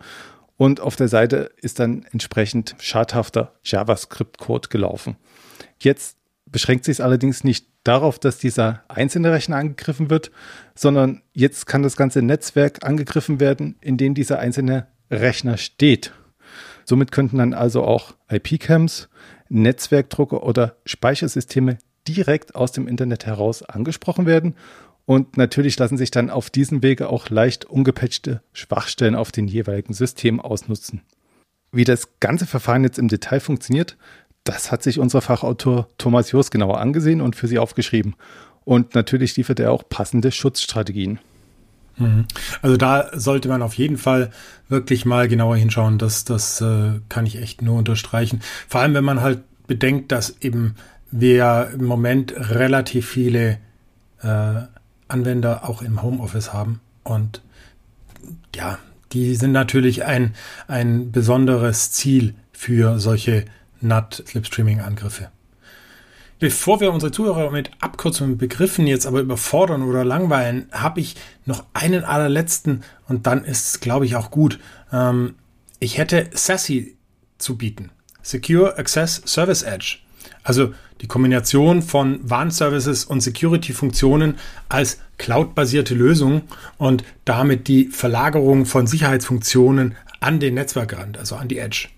und 0.61 0.81
auf 0.81 0.95
der 0.95 1.09
Seite 1.09 1.53
ist 1.63 1.79
dann 1.79 2.05
entsprechend 2.13 2.77
schadhafter 2.81 3.55
JavaScript-Code 3.65 4.69
gelaufen. 4.69 5.17
Jetzt 5.79 6.19
beschränkt 6.45 6.85
sich 6.85 6.97
es 6.97 7.01
allerdings 7.01 7.45
nicht 7.45 7.67
darauf, 7.83 8.19
dass 8.19 8.37
dieser 8.37 8.85
einzelne 8.87 9.33
Rechner 9.33 9.57
angegriffen 9.57 10.11
wird, 10.11 10.31
sondern 10.75 11.23
jetzt 11.33 11.65
kann 11.65 11.83
das 11.83 11.97
ganze 11.97 12.21
Netzwerk 12.21 12.85
angegriffen 12.85 13.41
werden, 13.41 13.77
in 13.81 13.97
dem 13.97 14.13
dieser 14.13 14.39
einzelne 14.39 14.89
Rechner 15.11 15.57
steht. 15.57 16.13
Somit 16.85 17.11
könnten 17.11 17.39
dann 17.39 17.55
also 17.55 17.83
auch 17.83 18.13
IP-Cams, 18.31 19.09
Netzwerkdrucker 19.49 20.43
oder 20.43 20.77
Speichersysteme 20.85 21.79
direkt 22.07 22.55
aus 22.55 22.73
dem 22.73 22.87
Internet 22.87 23.25
heraus 23.25 23.63
angesprochen 23.63 24.27
werden. 24.27 24.57
Und 25.11 25.37
natürlich 25.37 25.77
lassen 25.77 25.99
sich 25.99 26.13
dann 26.13 26.31
auf 26.31 26.51
diesem 26.51 26.85
Wege 26.85 27.09
auch 27.09 27.31
leicht 27.31 27.65
ungepatchte 27.65 28.43
Schwachstellen 28.53 29.17
auf 29.17 29.33
den 29.33 29.49
jeweiligen 29.49 29.93
Systemen 29.93 30.39
ausnutzen. 30.39 31.03
Wie 31.73 31.83
das 31.83 32.21
ganze 32.21 32.47
Verfahren 32.47 32.85
jetzt 32.85 32.97
im 32.97 33.09
Detail 33.09 33.41
funktioniert, 33.41 33.97
das 34.45 34.71
hat 34.71 34.85
sich 34.85 35.01
unser 35.01 35.21
Fachautor 35.21 35.89
Thomas 35.99 36.31
Joos 36.31 36.53
genauer 36.53 36.79
angesehen 36.79 37.23
und 37.23 37.35
für 37.35 37.49
Sie 37.49 37.59
aufgeschrieben. 37.59 38.15
Und 38.63 38.95
natürlich 38.95 39.37
liefert 39.37 39.59
er 39.59 39.73
auch 39.73 39.83
passende 39.89 40.31
Schutzstrategien. 40.31 41.19
Mhm. 41.97 42.27
Also 42.63 42.77
da 42.77 43.11
sollte 43.13 43.49
man 43.49 43.63
auf 43.63 43.75
jeden 43.75 43.99
Fall 43.99 44.31
wirklich 44.69 45.07
mal 45.07 45.27
genauer 45.27 45.57
hinschauen. 45.57 45.99
Das, 45.99 46.25
das 46.25 46.61
äh, 46.61 47.01
kann 47.09 47.27
ich 47.27 47.43
echt 47.43 47.63
nur 47.63 47.77
unterstreichen. 47.77 48.43
Vor 48.69 48.81
allem, 48.81 48.95
wenn 48.95 49.03
man 49.03 49.23
halt 49.23 49.41
bedenkt, 49.67 50.13
dass 50.13 50.37
eben 50.41 50.77
wir 51.11 51.73
im 51.75 51.87
Moment 51.87 52.33
relativ 52.37 53.09
viele 53.09 53.59
äh, 54.23 54.61
Anwender 55.11 55.69
auch 55.69 55.83
im 55.83 56.03
Homeoffice 56.03 56.53
haben. 56.53 56.81
Und 57.03 57.43
ja, 58.55 58.79
die 59.13 59.35
sind 59.35 59.53
natürlich 59.53 60.05
ein, 60.05 60.35
ein 60.69 61.11
besonderes 61.13 61.93
Ziel 61.93 62.35
für 62.53 62.99
solche 62.99 63.45
NAT-Slipstreaming-Angriffe. 63.81 65.31
Bevor 66.39 66.81
wir 66.81 66.93
unsere 66.93 67.13
Zuhörer 67.13 67.51
mit 67.51 67.71
Abkürzungen 67.81 68.39
Begriffen 68.39 68.87
jetzt 68.87 69.07
aber 69.07 69.21
überfordern 69.21 69.83
oder 69.83 70.05
langweilen, 70.07 70.69
habe 70.73 71.01
ich 71.01 71.17
noch 71.45 71.65
einen 71.75 72.03
allerletzten 72.03 72.83
und 73.09 73.27
dann 73.27 73.45
ist 73.45 73.67
es, 73.67 73.81
glaube 73.81 74.07
ich, 74.07 74.17
auch 74.17 74.31
gut. 74.31 74.59
Ähm, 74.91 75.35
ich 75.81 75.99
hätte 75.99 76.31
SASE 76.33 76.87
zu 77.37 77.59
bieten. 77.59 77.91
Secure 78.23 78.79
Access 78.79 79.23
Service 79.27 79.63
Edge. 79.63 79.99
Also 80.43 80.75
die 81.01 81.07
Kombination 81.07 81.83
von 81.83 82.21
Warnservices 82.23 83.05
und 83.05 83.21
Security-Funktionen 83.21 84.37
als 84.69 84.99
cloud-basierte 85.19 85.95
Lösung 85.95 86.43
und 86.79 87.05
damit 87.25 87.69
die 87.69 87.87
Verlagerung 87.87 88.67
von 88.67 88.87
Sicherheitsfunktionen 88.87 89.97
an 90.21 90.41
den 90.41 90.55
Netzwerkrand, 90.55 91.19
also 91.19 91.37
an 91.37 91.49
die 91.49 91.59
Edge 91.59 91.89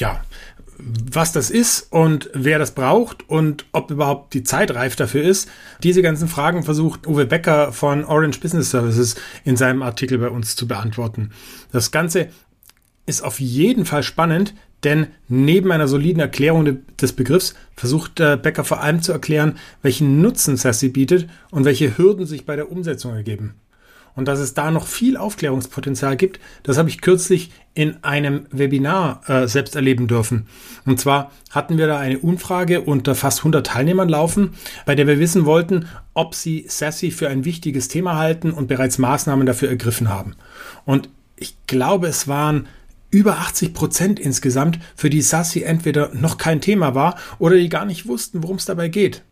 ja, 0.00 0.22
was 0.80 1.32
das 1.32 1.50
ist 1.50 1.92
und 1.92 2.30
wer 2.34 2.60
das 2.60 2.70
braucht 2.70 3.28
und 3.28 3.66
ob 3.72 3.90
überhaupt 3.90 4.32
die 4.32 4.44
Zeit 4.44 4.72
reif 4.74 4.94
dafür 4.94 5.24
ist. 5.24 5.50
Diese 5.82 6.02
ganzen 6.02 6.28
Fragen 6.28 6.62
versucht 6.62 7.06
Uwe 7.06 7.26
Becker 7.26 7.72
von 7.72 8.04
Orange 8.04 8.38
Business 8.40 8.70
Services 8.70 9.16
in 9.44 9.56
seinem 9.56 9.82
Artikel 9.82 10.18
bei 10.18 10.28
uns 10.28 10.54
zu 10.54 10.68
beantworten. 10.68 11.30
Das 11.72 11.90
Ganze 11.90 12.28
ist 13.08 13.22
auf 13.22 13.40
jeden 13.40 13.84
Fall 13.84 14.02
spannend, 14.02 14.54
denn 14.84 15.08
neben 15.28 15.72
einer 15.72 15.88
soliden 15.88 16.20
Erklärung 16.20 16.78
des 17.00 17.12
Begriffs 17.12 17.54
versucht 17.74 18.16
Becker 18.16 18.64
vor 18.64 18.80
allem 18.80 19.02
zu 19.02 19.12
erklären, 19.12 19.56
welchen 19.82 20.20
Nutzen 20.20 20.56
Sassy 20.56 20.88
bietet 20.88 21.28
und 21.50 21.64
welche 21.64 21.98
Hürden 21.98 22.26
sich 22.26 22.46
bei 22.46 22.54
der 22.54 22.70
Umsetzung 22.70 23.14
ergeben. 23.14 23.54
Und 24.14 24.26
dass 24.26 24.40
es 24.40 24.52
da 24.52 24.72
noch 24.72 24.88
viel 24.88 25.16
Aufklärungspotenzial 25.16 26.16
gibt, 26.16 26.40
das 26.64 26.76
habe 26.76 26.88
ich 26.88 27.00
kürzlich 27.00 27.52
in 27.74 28.02
einem 28.02 28.46
Webinar 28.50 29.22
äh, 29.28 29.46
selbst 29.46 29.76
erleben 29.76 30.08
dürfen. 30.08 30.48
Und 30.84 30.98
zwar 30.98 31.30
hatten 31.50 31.78
wir 31.78 31.86
da 31.86 31.98
eine 32.00 32.18
Umfrage 32.18 32.80
unter 32.80 33.14
fast 33.14 33.38
100 33.38 33.64
Teilnehmern 33.64 34.08
laufen, 34.08 34.54
bei 34.86 34.96
der 34.96 35.06
wir 35.06 35.20
wissen 35.20 35.44
wollten, 35.44 35.86
ob 36.14 36.34
sie 36.34 36.64
Sassy 36.66 37.12
für 37.12 37.28
ein 37.28 37.44
wichtiges 37.44 37.86
Thema 37.86 38.16
halten 38.16 38.50
und 38.50 38.66
bereits 38.66 38.98
Maßnahmen 38.98 39.46
dafür 39.46 39.68
ergriffen 39.68 40.08
haben. 40.08 40.34
Und 40.84 41.10
ich 41.36 41.56
glaube, 41.68 42.08
es 42.08 42.26
waren 42.26 42.66
über 43.10 43.38
80 43.38 43.74
Prozent 43.74 44.20
insgesamt, 44.20 44.78
für 44.96 45.10
die 45.10 45.22
Sassy 45.22 45.62
entweder 45.62 46.10
noch 46.14 46.38
kein 46.38 46.60
Thema 46.60 46.94
war 46.94 47.16
oder 47.38 47.56
die 47.56 47.68
gar 47.68 47.84
nicht 47.84 48.06
wussten, 48.06 48.42
worum 48.42 48.56
es 48.56 48.64
dabei 48.64 48.88
geht. 48.88 49.22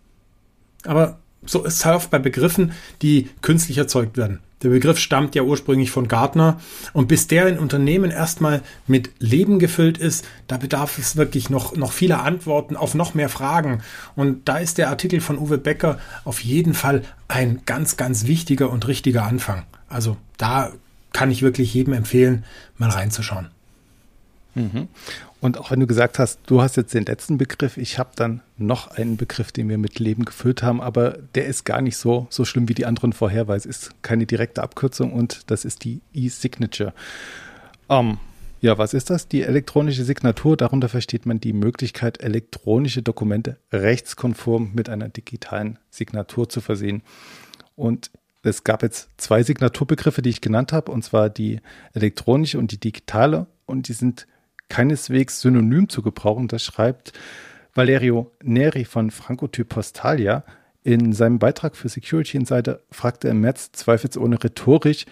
Aber 0.84 1.18
so 1.44 1.64
ist 1.64 1.76
es 1.76 1.86
oft 1.86 2.10
bei 2.10 2.18
Begriffen, 2.18 2.72
die 3.02 3.28
künstlich 3.42 3.78
erzeugt 3.78 4.16
werden. 4.16 4.40
Der 4.62 4.70
Begriff 4.70 4.98
stammt 4.98 5.34
ja 5.34 5.42
ursprünglich 5.42 5.90
von 5.90 6.08
Gartner 6.08 6.58
und 6.94 7.08
bis 7.08 7.26
der 7.26 7.46
in 7.46 7.58
Unternehmen 7.58 8.10
erstmal 8.10 8.62
mit 8.86 9.10
Leben 9.18 9.58
gefüllt 9.58 9.98
ist, 9.98 10.24
da 10.46 10.56
bedarf 10.56 10.98
es 10.98 11.16
wirklich 11.16 11.50
noch, 11.50 11.76
noch 11.76 11.92
vieler 11.92 12.22
Antworten 12.22 12.74
auf 12.74 12.94
noch 12.94 13.12
mehr 13.12 13.28
Fragen. 13.28 13.82
Und 14.14 14.48
da 14.48 14.56
ist 14.56 14.78
der 14.78 14.88
Artikel 14.88 15.20
von 15.20 15.38
Uwe 15.38 15.58
Becker 15.58 15.98
auf 16.24 16.40
jeden 16.40 16.72
Fall 16.72 17.02
ein 17.28 17.60
ganz, 17.66 17.98
ganz 17.98 18.26
wichtiger 18.26 18.70
und 18.70 18.88
richtiger 18.88 19.24
Anfang. 19.24 19.64
Also 19.90 20.16
da 20.38 20.72
kann 21.12 21.30
ich 21.30 21.42
wirklich 21.42 21.74
jedem 21.74 21.92
empfehlen, 21.92 22.44
mal 22.78 22.90
reinzuschauen. 22.90 23.48
Mhm. 24.56 24.88
Und 25.40 25.58
auch 25.58 25.70
wenn 25.70 25.80
du 25.80 25.86
gesagt 25.86 26.18
hast, 26.18 26.40
du 26.46 26.62
hast 26.62 26.76
jetzt 26.76 26.94
den 26.94 27.04
letzten 27.04 27.38
Begriff, 27.38 27.76
ich 27.76 27.98
habe 27.98 28.10
dann 28.16 28.40
noch 28.56 28.88
einen 28.88 29.16
Begriff, 29.16 29.52
den 29.52 29.68
wir 29.68 29.78
mit 29.78 29.98
Leben 29.98 30.24
gefüllt 30.24 30.62
haben, 30.62 30.80
aber 30.80 31.18
der 31.34 31.46
ist 31.46 31.64
gar 31.64 31.82
nicht 31.82 31.98
so, 31.98 32.26
so 32.30 32.44
schlimm 32.44 32.68
wie 32.68 32.74
die 32.74 32.86
anderen 32.86 33.12
vorher, 33.12 33.46
weil 33.46 33.58
es 33.58 33.66
ist 33.66 34.02
keine 34.02 34.26
direkte 34.26 34.62
Abkürzung 34.62 35.12
und 35.12 35.42
das 35.50 35.64
ist 35.64 35.84
die 35.84 36.00
E-Signature. 36.14 36.94
Um, 37.86 38.18
ja, 38.60 38.78
was 38.78 38.94
ist 38.94 39.10
das? 39.10 39.28
Die 39.28 39.42
elektronische 39.42 40.04
Signatur. 40.04 40.56
Darunter 40.56 40.88
versteht 40.88 41.26
man 41.26 41.38
die 41.38 41.52
Möglichkeit, 41.52 42.22
elektronische 42.22 43.02
Dokumente 43.02 43.58
rechtskonform 43.70 44.72
mit 44.74 44.88
einer 44.88 45.10
digitalen 45.10 45.78
Signatur 45.90 46.48
zu 46.48 46.62
versehen. 46.62 47.02
Und 47.76 48.10
es 48.42 48.64
gab 48.64 48.82
jetzt 48.82 49.10
zwei 49.18 49.42
Signaturbegriffe, 49.42 50.22
die 50.22 50.30
ich 50.30 50.40
genannt 50.40 50.72
habe, 50.72 50.90
und 50.90 51.02
zwar 51.02 51.28
die 51.28 51.60
elektronische 51.92 52.58
und 52.58 52.72
die 52.72 52.80
digitale. 52.80 53.46
Und 53.66 53.88
die 53.88 53.92
sind 53.92 54.26
keineswegs 54.68 55.40
synonym 55.40 55.88
zu 55.88 56.02
gebrauchen. 56.02 56.48
Das 56.48 56.62
schreibt 56.62 57.12
Valerio 57.74 58.32
Neri 58.42 58.84
von 58.84 59.10
Francotyp 59.10 59.68
Postalia. 59.68 60.44
In 60.82 61.12
seinem 61.12 61.38
Beitrag 61.38 61.76
für 61.76 61.88
Security 61.88 62.36
Insider 62.36 62.80
fragte 62.90 63.28
er 63.28 63.32
im 63.32 63.40
März 63.40 63.72
zweifelsohne 63.72 64.42
rhetorisch, 64.42 65.04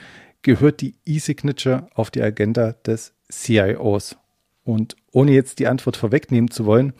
gehört 0.43 0.81
die 0.81 0.95
E-Signature 1.05 1.89
auf 1.95 2.11
die 2.11 2.23
Agenda 2.23 2.73
des 2.73 3.15
CIOs? 3.31 4.17
Und 4.63 4.97
ohne 5.13 5.33
jetzt 5.33 5.59
die 5.59 5.67
Antwort 5.67 5.97
vorwegnehmen 5.97 6.51
zu 6.51 6.65
wollen, 6.65 6.93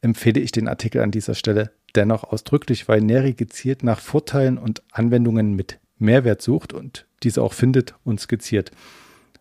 empfehle 0.00 0.40
ich 0.40 0.52
den 0.52 0.68
Artikel 0.68 1.00
an 1.00 1.10
dieser 1.10 1.34
Stelle 1.34 1.72
dennoch 1.94 2.24
ausdrücklich, 2.24 2.88
weil 2.88 3.00
Neri 3.00 3.32
gezielt 3.32 3.82
nach 3.82 4.00
Vorteilen 4.00 4.58
und 4.58 4.82
Anwendungen 4.92 5.54
mit 5.56 5.78
Mehrwert 5.98 6.40
sucht 6.42 6.72
und 6.72 7.06
diese 7.22 7.42
auch 7.42 7.52
findet 7.52 7.94
und 8.04 8.20
skizziert. 8.20 8.70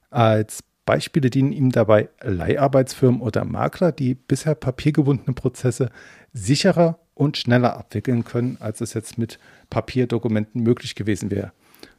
Als 0.10 0.64
Beispiele 0.90 1.30
dienen 1.30 1.52
ihm 1.52 1.72
dabei 1.72 2.10
Leiharbeitsfirmen 2.20 3.22
oder 3.22 3.46
Makler, 3.46 3.92
die 3.92 4.16
bisher 4.16 4.56
papiergebundene 4.56 5.36
Prozesse 5.36 5.92
sicherer 6.34 6.98
und 7.14 7.38
schneller 7.38 7.78
abwickeln 7.78 8.24
können, 8.24 8.58
als 8.60 8.82
es 8.82 8.96
jetzt 8.96 9.20
mit 9.20 9.38
Papierdokumenten 9.70 10.64
möglich 10.64 10.96
gewesen 10.96 11.30
wäre. 11.30 11.52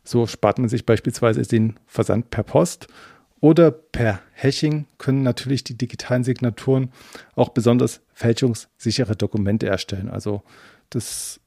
So 0.02 0.26
spart 0.26 0.58
man 0.58 0.68
sich 0.68 0.86
beispielsweise 0.86 1.42
den 1.42 1.78
Versand 1.86 2.30
per 2.30 2.42
Post 2.42 2.88
oder 3.38 3.70
per 3.70 4.22
Hashing 4.32 4.86
können 4.98 5.22
natürlich 5.22 5.62
die 5.62 5.78
digitalen 5.78 6.24
Signaturen 6.24 6.90
auch 7.36 7.50
besonders 7.50 8.00
fälschungssichere 8.12 9.14
Dokumente 9.14 9.68
erstellen. 9.68 10.10
Also 10.10 10.42
das 10.88 11.38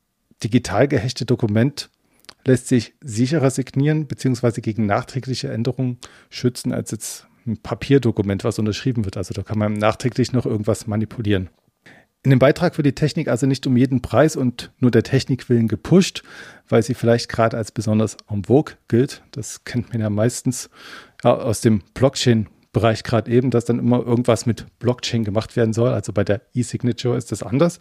digital 0.41 0.87
gehechte 0.87 1.25
Dokument 1.25 1.89
lässt 2.45 2.69
sich 2.69 2.93
sicherer 3.01 3.51
signieren 3.51 4.07
bzw. 4.07 4.61
gegen 4.61 4.85
nachträgliche 4.85 5.51
Änderungen 5.51 5.97
schützen 6.29 6.71
als 6.71 6.91
jetzt 6.91 7.27
ein 7.45 7.57
Papierdokument, 7.57 8.43
was 8.43 8.59
unterschrieben 8.59 9.05
wird. 9.05 9.17
Also 9.17 9.33
da 9.33 9.43
kann 9.43 9.59
man 9.59 9.73
nachträglich 9.73 10.33
noch 10.33 10.45
irgendwas 10.45 10.87
manipulieren. 10.87 11.49
In 12.25 12.29
dem 12.29 12.39
Beitrag 12.39 12.77
wird 12.77 12.85
die 12.85 12.95
Technik 12.95 13.27
also 13.27 13.45
nicht 13.45 13.67
um 13.67 13.75
jeden 13.75 14.01
Preis 14.01 14.37
und 14.37 14.71
nur 14.79 14.91
der 14.91 15.03
Technik 15.03 15.49
willen 15.49 15.67
gepusht, 15.67 16.23
weil 16.69 16.81
sie 16.81 16.93
vielleicht 16.93 17.27
gerade 17.27 17.57
als 17.57 17.73
besonders 17.73 18.15
en 18.29 18.45
vogue 18.45 18.75
gilt. 18.87 19.21
Das 19.31 19.65
kennt 19.65 19.91
man 19.91 19.99
ja 19.99 20.09
meistens 20.09 20.69
aus 21.21 21.59
dem 21.59 21.81
Blockchain-Bereich 21.93 23.03
gerade 23.03 23.29
eben, 23.29 23.51
dass 23.51 23.65
dann 23.65 23.79
immer 23.79 24.05
irgendwas 24.05 24.45
mit 24.45 24.65
Blockchain 24.79 25.25
gemacht 25.25 25.57
werden 25.57 25.73
soll. 25.73 25.91
Also 25.91 26.13
bei 26.13 26.23
der 26.23 26.41
E-Signature 26.53 27.17
ist 27.17 27.33
das 27.33 27.43
anders. 27.43 27.79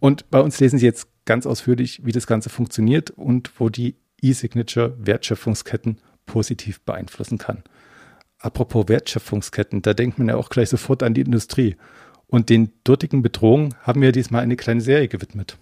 Und 0.00 0.30
bei 0.30 0.40
uns 0.40 0.58
lesen 0.60 0.78
Sie 0.78 0.86
jetzt 0.86 1.08
ganz 1.26 1.44
ausführlich, 1.44 2.00
wie 2.04 2.12
das 2.12 2.26
Ganze 2.26 2.48
funktioniert 2.48 3.10
und 3.10 3.50
wo 3.58 3.68
die 3.68 3.96
E-Signature 4.22 4.96
Wertschöpfungsketten 4.98 5.98
positiv 6.24 6.80
beeinflussen 6.80 7.36
kann. 7.36 7.62
Apropos 8.44 8.88
Wertschöpfungsketten, 8.88 9.80
da 9.80 9.94
denkt 9.94 10.18
man 10.18 10.28
ja 10.28 10.36
auch 10.36 10.50
gleich 10.50 10.68
sofort 10.68 11.02
an 11.02 11.14
die 11.14 11.22
Industrie. 11.22 11.76
Und 12.26 12.50
den 12.50 12.72
dortigen 12.84 13.22
Bedrohungen 13.22 13.74
haben 13.80 14.02
wir 14.02 14.12
diesmal 14.12 14.42
eine 14.42 14.56
kleine 14.56 14.82
Serie 14.82 15.08
gewidmet. 15.08 15.56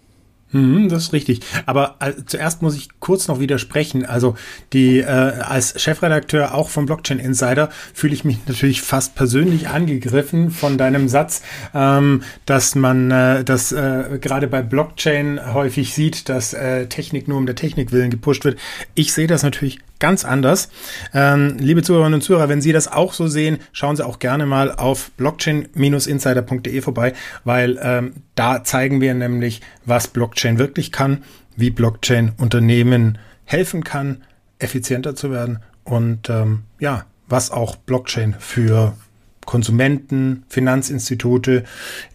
Mhm, 0.53 0.89
das 0.89 1.05
ist 1.05 1.13
richtig. 1.13 1.41
Aber 1.67 1.97
äh, 2.01 2.13
zuerst 2.27 2.63
muss 2.63 2.77
ich 2.77 2.89
kurz 3.01 3.27
noch 3.29 3.41
widersprechen. 3.41 4.05
Also 4.05 4.37
die 4.73 4.99
äh, 4.99 5.05
als 5.05 5.81
Chefredakteur 5.81 6.55
auch 6.55 6.69
vom 6.69 6.87
Blockchain 6.87 7.19
Insider 7.19 7.71
fühle 7.95 8.15
ich 8.15 8.25
mich 8.25 8.39
natürlich 8.47 8.83
fast 8.83 9.15
persönlich 9.15 9.69
angegriffen 9.69 10.51
von 10.51 10.79
deinem 10.79 11.09
Satz, 11.09 11.43
ähm, 11.75 12.23
dass 12.47 12.75
man 12.75 13.11
äh, 13.11 13.45
das 13.45 13.73
äh, 13.73 14.19
gerade 14.21 14.47
bei 14.47 14.63
Blockchain 14.63 15.41
häufig 15.55 15.95
sieht, 15.95 16.29
dass 16.29 16.53
äh, 16.53 16.87
Technik 16.87 17.29
nur 17.29 17.39
um 17.39 17.47
der 17.47 17.55
Technik 17.55 17.93
willen 17.93 18.11
gepusht 18.11 18.45
wird. 18.45 18.59
Ich 18.95 19.13
sehe 19.13 19.27
das 19.27 19.43
natürlich 19.43 19.79
ganz 20.03 20.25
anders. 20.25 20.69
Ähm, 21.15 21.59
liebe 21.61 21.85
Zuhörerinnen 21.85 22.15
und 22.15 22.23
Zuhörer, 22.23 22.49
wenn 22.49 22.61
Sie 22.61 22.73
das 22.73 22.91
auch 22.91 23.13
so 23.13 23.29
sehen, 23.29 23.59
schauen 23.73 23.95
Sie 23.95 24.05
auch 24.05 24.19
gerne 24.19 24.47
mal 24.47 24.73
auf 24.73 25.13
blockchain-insider.de 25.13 26.81
vorbei, 26.81 27.13
weil 27.45 27.79
ähm, 27.81 28.15
da 28.35 28.65
zeigen 28.65 29.01
wir 29.01 29.15
nämlich, 29.15 29.61
was 29.85 30.09
Blockchain 30.09 30.42
wirklich 30.43 30.93
kann, 30.93 31.25
wie 31.57 31.71
Blockchain 31.71 32.33
Unternehmen 32.39 33.19
helfen 33.45 33.85
kann, 33.85 34.23
effizienter 34.59 35.15
zu 35.15 35.31
werden 35.31 35.59
und 35.85 36.29
ähm, 36.31 36.63
ja, 36.79 37.05
was 37.29 37.51
auch 37.51 37.77
Blockchain 37.77 38.35
für 38.39 38.97
Konsumenten, 39.45 40.45
Finanzinstitute, 40.49 41.65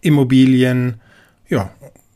Immobilien, 0.02 1.02
ja, 1.50 1.72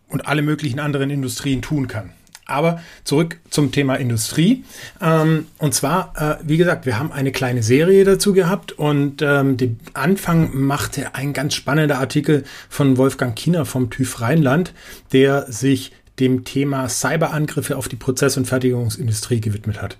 und 0.08 0.28
alle 0.28 0.42
möglichen 0.42 0.80
anderen 0.80 1.10
Industrien 1.10 1.62
tun 1.62 1.88
kann. 1.88 2.12
Aber 2.46 2.82
zurück 3.06 3.40
zum 3.50 3.72
Thema 3.72 3.96
Industrie. 3.96 4.66
Ähm, 5.02 5.48
und 5.58 5.74
zwar, 5.74 6.14
äh, 6.18 6.44
wie 6.44 6.58
gesagt, 6.58 6.86
wir 6.86 7.00
haben 7.00 7.12
eine 7.12 7.32
kleine 7.32 7.64
Serie 7.64 8.04
dazu 8.04 8.34
gehabt 8.34 8.74
und 8.74 9.22
ähm, 9.22 9.56
den 9.56 9.80
Anfang 9.94 10.50
machte 10.54 11.16
ein 11.16 11.32
ganz 11.32 11.54
spannender 11.54 12.00
Artikel 12.00 12.44
von 12.68 12.98
Wolfgang 12.98 13.36
Kiener 13.36 13.66
vom 13.66 13.90
TÜV 13.90 14.20
Rheinland, 14.20 14.74
der 15.14 15.50
sich 15.50 15.94
dem 16.22 16.46
Thema 16.46 16.88
Cyberangriffe 16.88 17.76
auf 17.76 17.90
die 17.90 17.98
Prozess- 17.98 18.38
und 18.38 18.46
Fertigungsindustrie 18.46 19.42
gewidmet 19.42 19.82
hat. 19.82 19.98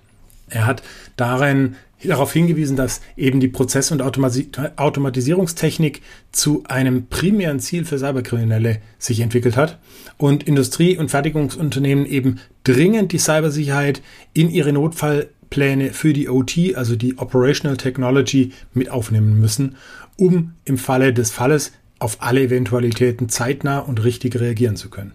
Er 0.48 0.66
hat 0.66 0.82
darin 1.16 1.76
darauf 2.04 2.32
hingewiesen, 2.32 2.76
dass 2.76 3.00
eben 3.16 3.40
die 3.40 3.48
Prozess- 3.48 3.92
und 3.92 4.02
Automatisierungstechnik 4.02 6.02
zu 6.30 6.64
einem 6.66 7.06
primären 7.06 7.60
Ziel 7.60 7.84
für 7.84 7.98
Cyberkriminelle 7.98 8.78
sich 8.98 9.20
entwickelt 9.20 9.56
hat 9.56 9.78
und 10.16 10.44
Industrie- 10.44 10.96
und 10.96 11.10
Fertigungsunternehmen 11.10 12.06
eben 12.06 12.40
dringend 12.64 13.12
die 13.12 13.18
Cybersicherheit 13.18 14.02
in 14.32 14.50
ihre 14.50 14.72
Notfallpläne 14.72 15.92
für 15.92 16.12
die 16.12 16.28
OT, 16.28 16.74
also 16.74 16.96
die 16.96 17.18
Operational 17.18 17.76
Technology, 17.76 18.52
mit 18.74 18.90
aufnehmen 18.90 19.38
müssen, 19.38 19.76
um 20.16 20.54
im 20.64 20.78
Falle 20.78 21.12
des 21.12 21.30
Falles 21.30 21.72
auf 21.98 22.16
alle 22.20 22.42
Eventualitäten 22.42 23.28
zeitnah 23.28 23.78
und 23.78 24.02
richtig 24.02 24.38
reagieren 24.38 24.76
zu 24.76 24.90
können. 24.90 25.12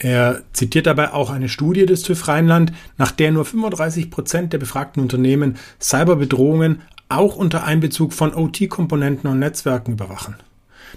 Er 0.00 0.42
zitiert 0.54 0.86
dabei 0.86 1.12
auch 1.12 1.28
eine 1.28 1.50
Studie 1.50 1.84
des 1.84 2.02
TÜV 2.02 2.26
Rheinland, 2.26 2.72
nach 2.96 3.12
der 3.12 3.32
nur 3.32 3.44
35 3.44 4.10
Prozent 4.10 4.52
der 4.52 4.58
befragten 4.58 5.02
Unternehmen 5.02 5.58
Cyberbedrohungen 5.78 6.80
auch 7.10 7.36
unter 7.36 7.64
Einbezug 7.64 8.14
von 8.14 8.34
OT-Komponenten 8.34 9.28
und 9.28 9.38
Netzwerken 9.38 9.92
überwachen. 9.92 10.36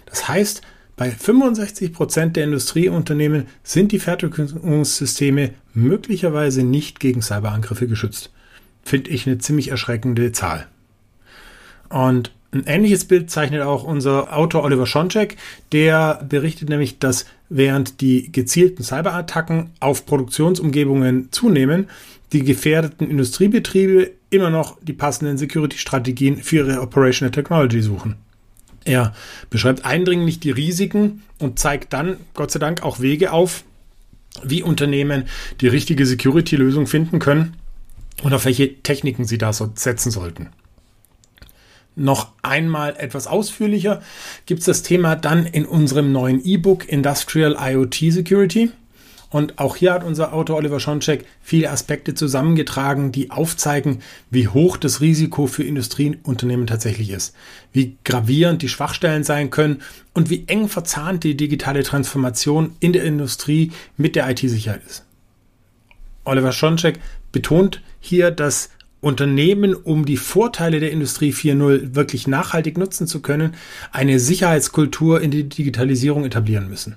Das 0.06 0.30
heißt, 0.30 0.62
bei 0.96 1.12
65 1.12 1.92
Prozent 1.92 2.38
der 2.38 2.46
Industrieunternehmen 2.46 3.48
sind 3.62 3.92
die 3.92 4.00
Fertigungssysteme 4.00 5.50
möglicherweise 5.74 6.64
nicht 6.64 7.02
gegen 7.02 7.22
Cyberangriffe 7.22 7.88
geschützt. 7.88 8.32
Finde 8.84 9.10
ich 9.10 9.28
eine 9.28 9.38
ziemlich 9.38 9.70
erschreckende 9.70 10.32
Zahl. 10.32 10.68
Und 11.90 12.32
ein 12.54 12.66
ähnliches 12.68 13.06
Bild 13.06 13.32
zeichnet 13.32 13.64
auch 13.64 13.84
unser 13.84 14.38
Autor 14.38 14.64
Oliver 14.64 14.86
Schoncheck. 14.86 15.38
Der 15.72 16.24
berichtet 16.30 16.70
nämlich, 16.70 17.00
dass 17.00 17.26
während 17.56 18.02
die 18.02 18.32
gezielten 18.32 18.84
Cyberattacken 18.84 19.70
auf 19.80 20.06
Produktionsumgebungen 20.06 21.32
zunehmen, 21.32 21.88
die 22.34 22.44
gefährdeten 22.44 23.10
Industriebetriebe 23.10 24.12
immer 24.32 24.50
noch 24.50 24.78
die 24.82 24.94
passenden 24.94 25.38
Security-Strategien 25.38 26.38
für 26.38 26.68
ihre 26.68 26.82
Operational 26.82 27.32
Technology 27.32 27.82
suchen. 27.82 28.16
Er 28.86 29.14
beschreibt 29.50 29.86
eindringlich 29.86 30.40
die 30.40 30.52
Risiken 30.52 31.22
und 31.40 31.60
zeigt 31.60 31.94
dann, 31.94 32.18
Gott 32.34 32.52
sei 32.52 32.60
Dank, 32.60 32.82
auch 32.82 33.00
Wege 33.00 33.32
auf, 33.32 33.64
wie 34.44 34.64
Unternehmen 34.64 35.26
die 35.62 35.68
richtige 35.68 36.08
Security-Lösung 36.08 36.88
finden 36.88 37.20
können 37.20 37.54
und 38.24 38.34
auf 38.34 38.46
welche 38.46 38.82
Techniken 38.82 39.26
sie 39.26 39.38
da 39.38 39.54
so 39.54 39.72
setzen 39.76 40.12
sollten. 40.12 40.50
Noch 41.96 42.30
einmal 42.42 42.96
etwas 42.98 43.28
ausführlicher 43.28 44.02
gibt 44.46 44.62
es 44.62 44.66
das 44.66 44.82
Thema 44.82 45.16
dann 45.16 45.46
in 45.46 45.66
unserem 45.66 46.12
neuen 46.12 46.44
E-Book 46.44 46.88
Industrial 46.90 47.56
IoT 47.60 47.96
Security. 48.10 48.72
Und 49.30 49.58
auch 49.58 49.76
hier 49.76 49.94
hat 49.94 50.04
unser 50.04 50.32
Autor 50.32 50.58
Oliver 50.58 50.80
Schoncheck 50.80 51.26
viele 51.42 51.72
Aspekte 51.72 52.14
zusammengetragen, 52.14 53.12
die 53.12 53.32
aufzeigen, 53.32 54.04
wie 54.30 54.48
hoch 54.48 54.78
das 54.78 55.02
Risiko 55.02 55.48
für 55.48 55.64
Industrieunternehmen 55.64 56.68
tatsächlich 56.68 57.10
ist, 57.10 57.36
wie 57.72 57.98
gravierend 58.04 58.62
die 58.62 58.70
Schwachstellen 58.70 59.24
sein 59.24 59.50
können 59.50 59.82
und 60.14 60.30
wie 60.30 60.44
eng 60.46 60.68
verzahnt 60.70 61.24
die 61.24 61.36
digitale 61.36 61.82
Transformation 61.82 62.76
in 62.80 62.94
der 62.94 63.06
Industrie 63.06 63.72
mit 63.98 64.16
der 64.16 64.30
IT-Sicherheit 64.30 64.82
ist. 64.86 65.04
Oliver 66.26 66.52
Schoncheck 66.52 67.00
betont 67.32 67.82
hier, 68.00 68.30
dass 68.30 68.70
Unternehmen, 69.04 69.76
um 69.76 70.06
die 70.06 70.18
Vorteile 70.18 70.80
der 70.80 70.92
Industrie 70.92 71.32
4.0 71.32 71.94
wirklich 71.96 72.28
nachhaltig 72.28 72.78
nutzen 72.78 73.06
zu 73.06 73.22
können, 73.22 73.54
eine 73.92 74.20
Sicherheitskultur 74.20 75.22
in 75.22 75.30
die 75.30 75.50
Digitalisierung 75.50 76.26
etablieren 76.26 76.70
müssen. 76.70 76.96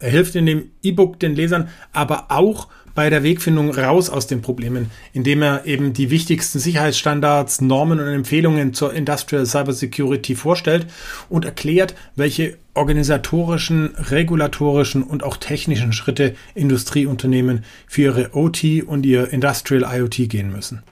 Er 0.00 0.10
hilft 0.10 0.34
in 0.34 0.46
dem 0.46 0.70
E-Book 0.82 1.20
den 1.20 1.34
Lesern 1.34 1.68
aber 1.92 2.26
auch 2.30 2.68
bei 2.94 3.10
der 3.10 3.24
Wegfindung 3.24 3.70
raus 3.70 4.08
aus 4.08 4.26
den 4.26 4.40
Problemen, 4.40 4.90
indem 5.12 5.42
er 5.42 5.66
eben 5.66 5.92
die 5.92 6.10
wichtigsten 6.10 6.60
Sicherheitsstandards, 6.60 7.60
Normen 7.60 8.00
und 8.00 8.06
Empfehlungen 8.06 8.72
zur 8.72 8.94
Industrial 8.94 9.44
Cybersecurity 9.44 10.36
vorstellt 10.36 10.86
und 11.28 11.44
erklärt, 11.44 11.94
welche 12.14 12.56
organisatorischen, 12.74 13.94
regulatorischen 13.96 15.02
und 15.02 15.24
auch 15.24 15.36
technischen 15.36 15.92
Schritte 15.92 16.34
Industrieunternehmen 16.54 17.64
für 17.86 18.02
ihre 18.02 18.34
OT 18.34 18.82
und 18.86 19.04
ihr 19.04 19.32
Industrial 19.32 19.84
IoT 19.98 20.28
gehen 20.28 20.52
müssen. 20.52 20.82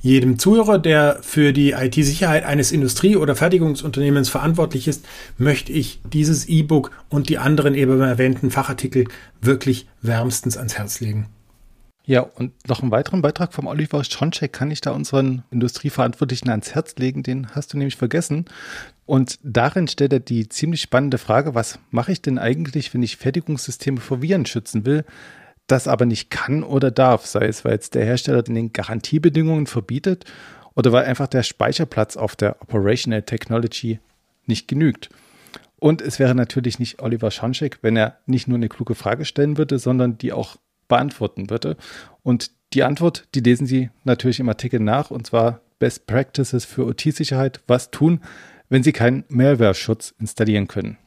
Jedem 0.00 0.38
Zuhörer, 0.38 0.78
der 0.78 1.18
für 1.22 1.52
die 1.52 1.72
IT-Sicherheit 1.72 2.44
eines 2.44 2.70
Industrie- 2.70 3.16
oder 3.16 3.34
Fertigungsunternehmens 3.34 4.28
verantwortlich 4.28 4.86
ist, 4.86 5.04
möchte 5.38 5.72
ich 5.72 6.00
dieses 6.12 6.48
E-Book 6.48 6.92
und 7.08 7.28
die 7.28 7.38
anderen 7.38 7.74
eben 7.74 8.00
erwähnten 8.00 8.50
Fachartikel 8.50 9.06
wirklich 9.40 9.88
wärmstens 10.00 10.56
ans 10.56 10.78
Herz 10.78 11.00
legen. 11.00 11.26
Ja, 12.08 12.20
und 12.20 12.52
noch 12.66 12.80
einen 12.80 12.90
weiteren 12.90 13.20
Beitrag 13.20 13.52
vom 13.52 13.66
Oliver 13.66 14.02
Schoncheck 14.02 14.50
kann 14.50 14.70
ich 14.70 14.80
da 14.80 14.92
unseren 14.92 15.42
Industrieverantwortlichen 15.50 16.48
ans 16.48 16.74
Herz 16.74 16.94
legen, 16.96 17.22
den 17.22 17.48
hast 17.54 17.74
du 17.74 17.76
nämlich 17.76 17.96
vergessen. 17.96 18.46
Und 19.04 19.38
darin 19.42 19.88
stellt 19.88 20.14
er 20.14 20.20
die 20.20 20.48
ziemlich 20.48 20.80
spannende 20.80 21.18
Frage, 21.18 21.54
was 21.54 21.78
mache 21.90 22.12
ich 22.12 22.22
denn 22.22 22.38
eigentlich, 22.38 22.94
wenn 22.94 23.02
ich 23.02 23.18
Fertigungssysteme 23.18 24.00
vor 24.00 24.22
Viren 24.22 24.46
schützen 24.46 24.86
will? 24.86 25.04
Das 25.68 25.86
aber 25.86 26.06
nicht 26.06 26.30
kann 26.30 26.64
oder 26.64 26.90
darf, 26.90 27.26
sei 27.26 27.46
es, 27.46 27.64
weil 27.64 27.78
es 27.78 27.90
der 27.90 28.04
Hersteller 28.04 28.42
den 28.42 28.72
Garantiebedingungen 28.72 29.66
verbietet 29.66 30.24
oder 30.74 30.92
weil 30.92 31.04
einfach 31.04 31.28
der 31.28 31.44
Speicherplatz 31.44 32.16
auf 32.16 32.34
der 32.34 32.60
Operational 32.60 33.22
Technology 33.22 34.00
nicht 34.46 34.66
genügt. 34.66 35.10
Und 35.78 36.02
es 36.02 36.18
wäre 36.18 36.34
natürlich 36.34 36.78
nicht 36.78 37.00
Oliver 37.00 37.30
Schanschek, 37.30 37.78
wenn 37.82 37.96
er 37.96 38.18
nicht 38.26 38.48
nur 38.48 38.56
eine 38.56 38.68
kluge 38.68 38.96
Frage 38.96 39.24
stellen 39.24 39.58
würde, 39.58 39.78
sondern 39.78 40.18
die 40.18 40.32
auch 40.32 40.56
beantworten 40.88 41.50
würde. 41.50 41.76
Und 42.22 42.50
die 42.72 42.82
Antwort, 42.82 43.28
die 43.34 43.40
lesen 43.40 43.66
Sie 43.66 43.90
natürlich 44.04 44.40
im 44.40 44.48
Artikel 44.48 44.80
nach, 44.80 45.10
und 45.10 45.26
zwar 45.26 45.60
Best 45.78 46.06
Practices 46.06 46.64
für 46.64 46.86
OT-Sicherheit. 46.86 47.60
Was 47.66 47.90
tun, 47.90 48.20
wenn 48.68 48.82
Sie 48.82 48.92
keinen 48.92 49.24
Malware-Schutz 49.28 50.14
installieren 50.18 50.66
können? 50.66 50.98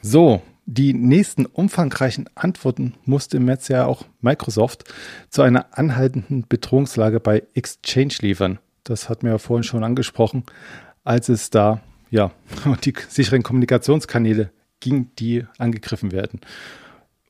So, 0.00 0.42
die 0.64 0.94
nächsten 0.94 1.46
umfangreichen 1.46 2.28
Antworten 2.34 2.94
musste 3.04 3.38
im 3.38 3.46
März 3.46 3.68
ja 3.68 3.86
auch 3.86 4.04
Microsoft 4.20 4.84
zu 5.28 5.42
einer 5.42 5.66
anhaltenden 5.76 6.46
Bedrohungslage 6.48 7.20
bei 7.20 7.42
Exchange 7.54 8.14
liefern. 8.20 8.58
Das 8.84 9.08
hat 9.08 9.22
mir 9.22 9.30
ja 9.30 9.38
vorhin 9.38 9.64
schon 9.64 9.84
angesprochen, 9.84 10.44
als 11.04 11.28
es 11.28 11.50
da 11.50 11.80
ja 12.10 12.30
die 12.84 12.94
sicheren 13.08 13.42
Kommunikationskanäle 13.42 14.50
ging, 14.80 15.10
die 15.18 15.44
angegriffen 15.58 16.12
werden. 16.12 16.40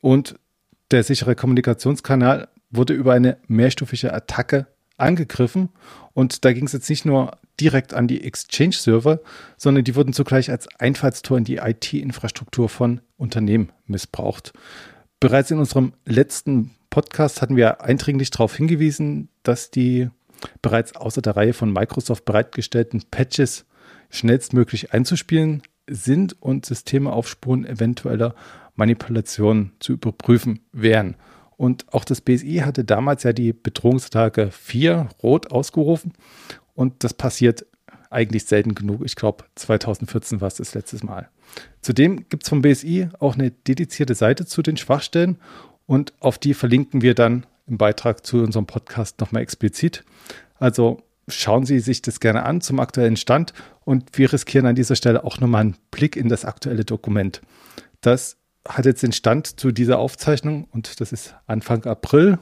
Und 0.01 0.37
der 0.91 1.05
sichere 1.05 1.35
Kommunikationskanal 1.35 2.49
wurde 2.71 2.93
über 2.93 3.13
eine 3.13 3.39
mehrstufige 3.49 4.13
Attacke 4.13 4.67
angegriffen. 4.97 5.71
Und 6.15 6.45
da 6.45 6.53
ging 6.53 6.67
es 6.67 6.73
jetzt 6.73 6.91
nicht 6.91 7.05
nur 7.05 7.39
direkt 7.61 7.95
an 7.95 8.09
die 8.09 8.25
Exchange-Server, 8.25 9.21
sondern 9.57 9.85
die 9.85 9.95
wurden 9.95 10.13
zugleich 10.13 10.51
als 10.51 10.69
Einfallstor 10.79 11.39
in 11.39 11.45
die 11.45 11.57
IT-Infrastruktur 11.57 12.69
von 12.69 13.01
Unternehmen 13.17 13.71
missbraucht. 13.87 14.53
Bereits 15.21 15.51
in 15.51 15.59
unserem 15.59 15.93
letzten 16.05 16.73
Podcast 16.91 17.41
hatten 17.41 17.57
wir 17.57 17.83
eindringlich 17.83 18.31
darauf 18.31 18.57
hingewiesen, 18.57 19.29
dass 19.43 19.71
die 19.71 20.11
bereits 20.61 20.97
außer 20.97 21.23
der 21.23 21.37
Reihe 21.37 21.53
von 21.53 21.73
Microsoft 21.73 22.25
bereitgestellten 22.25 23.05
Patches 23.11 23.65
schnellstmöglich 24.11 24.93
einzuspielen 24.93 25.63
sind 25.87 26.41
und 26.43 26.67
Systeme 26.67 27.13
auf 27.13 27.29
Spuren 27.29 27.65
eventueller 27.65 28.35
Manipulationen 28.75 29.73
zu 29.81 29.93
überprüfen 29.93 30.61
wären. 30.73 31.17
Und 31.63 31.95
auch 31.95 32.05
das 32.05 32.21
BSI 32.21 32.63
hatte 32.65 32.83
damals 32.83 33.23
ja 33.23 33.33
die 33.33 33.53
Bedrohungstage 33.53 34.51
4 34.51 35.11
rot 35.23 35.53
ausgerufen 35.53 36.13
und 36.75 37.05
das 37.05 37.15
passiert 37.15 37.67
eigentlich 38.11 38.47
selten 38.47 38.75
genug. 38.75 39.03
Ich 39.05 39.15
glaube, 39.15 39.45
2014 39.55 40.41
war 40.41 40.49
es 40.49 40.57
das 40.57 40.75
letzte 40.75 41.07
Mal. 41.07 41.29
Zudem 41.81 42.29
gibt 42.29 42.43
es 42.43 42.49
vom 42.49 42.63
BSI 42.63 43.11
auch 43.21 43.35
eine 43.35 43.53
dedizierte 43.53 44.17
Seite 44.17 44.45
zu 44.45 44.61
den 44.63 44.77
Schwachstellen 44.77 45.39
und 45.87 46.13
auf 46.19 46.37
die 46.37 46.55
verlinken 46.55 47.01
wir 47.01 47.15
dann 47.15 47.47
im 47.69 47.79
Beitrag 47.79 48.27
zu 48.27 48.43
unserem 48.43 48.67
Podcast 48.67 49.21
nochmal 49.21 49.43
explizit. 49.43 50.05
Also 50.59 51.05
schauen 51.29 51.65
Sie 51.65 51.79
sich 51.79 52.03
das 52.03 52.19
gerne 52.19 52.43
an 52.43 52.61
zum 52.61 52.81
aktuellen 52.81 53.17
Stand 53.17 53.53
und 53.85 54.19
wir 54.19 54.33
riskieren 54.33 54.67
an 54.67 54.75
dieser 54.75 54.97
Stelle 54.97 55.23
auch 55.23 55.39
nochmal 55.39 55.61
einen 55.61 55.77
Blick 55.93 56.17
in 56.17 56.29
das 56.29 56.45
aktuelle 56.45 56.85
Dokument. 56.85 57.41
Das 58.01 58.37
hat 58.69 58.87
jetzt 58.87 59.03
den 59.03 59.13
Stand 59.13 59.59
zu 59.59 59.73
dieser 59.73 59.99
Aufzeichnung 59.99 60.69
und 60.71 61.01
das 61.01 61.13
ist 61.13 61.35
Anfang 61.47 61.85
April 61.85 62.39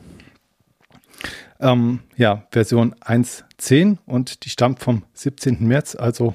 ähm, 1.60 2.00
ja, 2.16 2.46
Version 2.50 2.94
1.10 2.94 3.98
und 4.06 4.44
die 4.44 4.50
stammt 4.50 4.80
vom 4.80 5.04
17. 5.14 5.66
März. 5.66 5.94
Also 5.94 6.34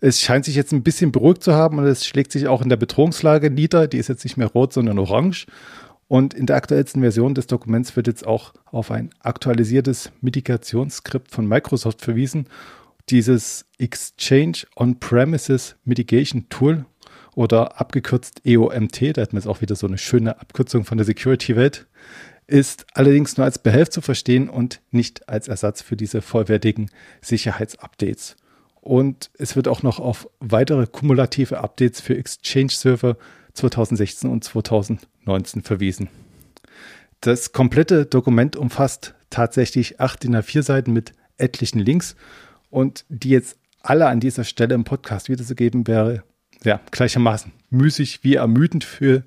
es 0.00 0.20
scheint 0.20 0.44
sich 0.44 0.54
jetzt 0.54 0.72
ein 0.72 0.82
bisschen 0.82 1.12
beruhigt 1.12 1.42
zu 1.42 1.54
haben 1.54 1.78
und 1.78 1.84
es 1.84 2.06
schlägt 2.06 2.32
sich 2.32 2.48
auch 2.48 2.62
in 2.62 2.68
der 2.68 2.76
Bedrohungslage 2.76 3.50
nieder. 3.50 3.88
Die 3.88 3.98
ist 3.98 4.08
jetzt 4.08 4.24
nicht 4.24 4.36
mehr 4.36 4.48
rot, 4.48 4.72
sondern 4.72 4.98
orange. 4.98 5.46
Und 6.08 6.34
in 6.34 6.46
der 6.46 6.56
aktuellsten 6.56 7.02
Version 7.02 7.34
des 7.34 7.48
Dokuments 7.48 7.96
wird 7.96 8.06
jetzt 8.06 8.26
auch 8.26 8.54
auf 8.66 8.92
ein 8.92 9.10
aktualisiertes 9.20 10.12
Mitigationsskript 10.20 11.32
von 11.32 11.48
Microsoft 11.48 12.00
verwiesen. 12.00 12.46
Dieses 13.08 13.66
Exchange 13.78 14.66
On-Premises 14.76 15.76
Mitigation 15.84 16.48
Tool 16.48 16.84
oder 17.36 17.78
abgekürzt 17.78 18.40
EOMT, 18.44 19.16
da 19.16 19.22
hat 19.22 19.32
man 19.32 19.40
jetzt 19.40 19.46
auch 19.46 19.60
wieder 19.60 19.76
so 19.76 19.86
eine 19.86 19.98
schöne 19.98 20.40
Abkürzung 20.40 20.84
von 20.84 20.96
der 20.96 21.04
Security-Welt, 21.04 21.86
ist 22.46 22.86
allerdings 22.94 23.36
nur 23.36 23.44
als 23.44 23.58
Behelf 23.58 23.90
zu 23.90 24.00
verstehen 24.00 24.48
und 24.48 24.80
nicht 24.90 25.28
als 25.28 25.46
Ersatz 25.46 25.82
für 25.82 25.96
diese 25.96 26.22
vollwertigen 26.22 26.90
Sicherheitsupdates. 27.20 28.36
Und 28.80 29.30
es 29.36 29.54
wird 29.54 29.68
auch 29.68 29.82
noch 29.82 30.00
auf 30.00 30.28
weitere 30.40 30.86
kumulative 30.86 31.58
Updates 31.60 32.00
für 32.00 32.16
Exchange 32.16 32.70
Server 32.70 33.18
2016 33.52 34.30
und 34.30 34.42
2019 34.42 35.62
verwiesen. 35.62 36.08
Das 37.20 37.52
komplette 37.52 38.06
Dokument 38.06 38.56
umfasst 38.56 39.14
tatsächlich 39.28 40.00
acht 40.00 40.22
DIN 40.22 40.36
A4 40.36 40.62
Seiten 40.62 40.92
mit 40.92 41.12
etlichen 41.36 41.80
Links 41.80 42.16
und 42.70 43.04
die 43.10 43.30
jetzt 43.30 43.58
alle 43.82 44.06
an 44.06 44.20
dieser 44.20 44.44
Stelle 44.44 44.74
im 44.74 44.84
Podcast 44.84 45.28
wiederzugeben 45.28 45.86
wäre 45.86 46.22
ja, 46.64 46.80
gleichermaßen 46.90 47.52
müßig 47.70 48.20
wie 48.22 48.34
ermüdend 48.34 48.84
für 48.84 49.22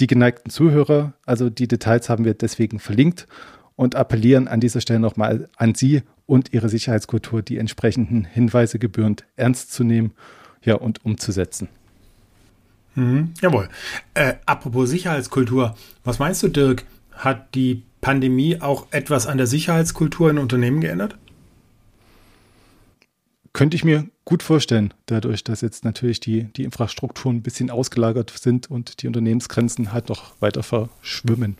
die 0.00 0.06
geneigten 0.06 0.50
Zuhörer. 0.50 1.14
Also 1.24 1.50
die 1.50 1.68
Details 1.68 2.08
haben 2.08 2.24
wir 2.24 2.34
deswegen 2.34 2.78
verlinkt 2.78 3.26
und 3.76 3.94
appellieren 3.94 4.48
an 4.48 4.60
dieser 4.60 4.80
Stelle 4.80 5.00
nochmal 5.00 5.48
an 5.56 5.74
Sie 5.74 6.02
und 6.26 6.52
Ihre 6.52 6.68
Sicherheitskultur, 6.68 7.42
die 7.42 7.58
entsprechenden 7.58 8.24
Hinweise 8.24 8.78
gebührend 8.78 9.24
ernst 9.36 9.72
zu 9.72 9.84
nehmen. 9.84 10.12
ja, 10.62 10.74
und 10.74 11.04
umzusetzen. 11.04 11.68
Mhm, 12.96 13.34
jawohl. 13.40 13.68
Äh, 14.14 14.34
apropos 14.46 14.90
Sicherheitskultur, 14.90 15.76
was 16.02 16.18
meinst 16.18 16.42
du, 16.42 16.48
Dirk? 16.48 16.84
Hat 17.12 17.54
die 17.54 17.84
Pandemie 18.00 18.60
auch 18.60 18.88
etwas 18.90 19.28
an 19.28 19.36
der 19.38 19.46
Sicherheitskultur 19.46 20.28
in 20.30 20.38
Unternehmen 20.38 20.80
geändert? 20.80 21.16
Könnte 23.56 23.74
ich 23.74 23.84
mir 23.84 24.04
gut 24.26 24.42
vorstellen, 24.42 24.92
dadurch, 25.06 25.42
dass 25.42 25.62
jetzt 25.62 25.82
natürlich 25.82 26.20
die, 26.20 26.44
die 26.44 26.64
Infrastrukturen 26.64 27.36
ein 27.36 27.42
bisschen 27.42 27.70
ausgelagert 27.70 28.28
sind 28.28 28.70
und 28.70 29.00
die 29.00 29.06
Unternehmensgrenzen 29.06 29.94
halt 29.94 30.10
noch 30.10 30.38
weiter 30.42 30.62
verschwimmen. 30.62 31.56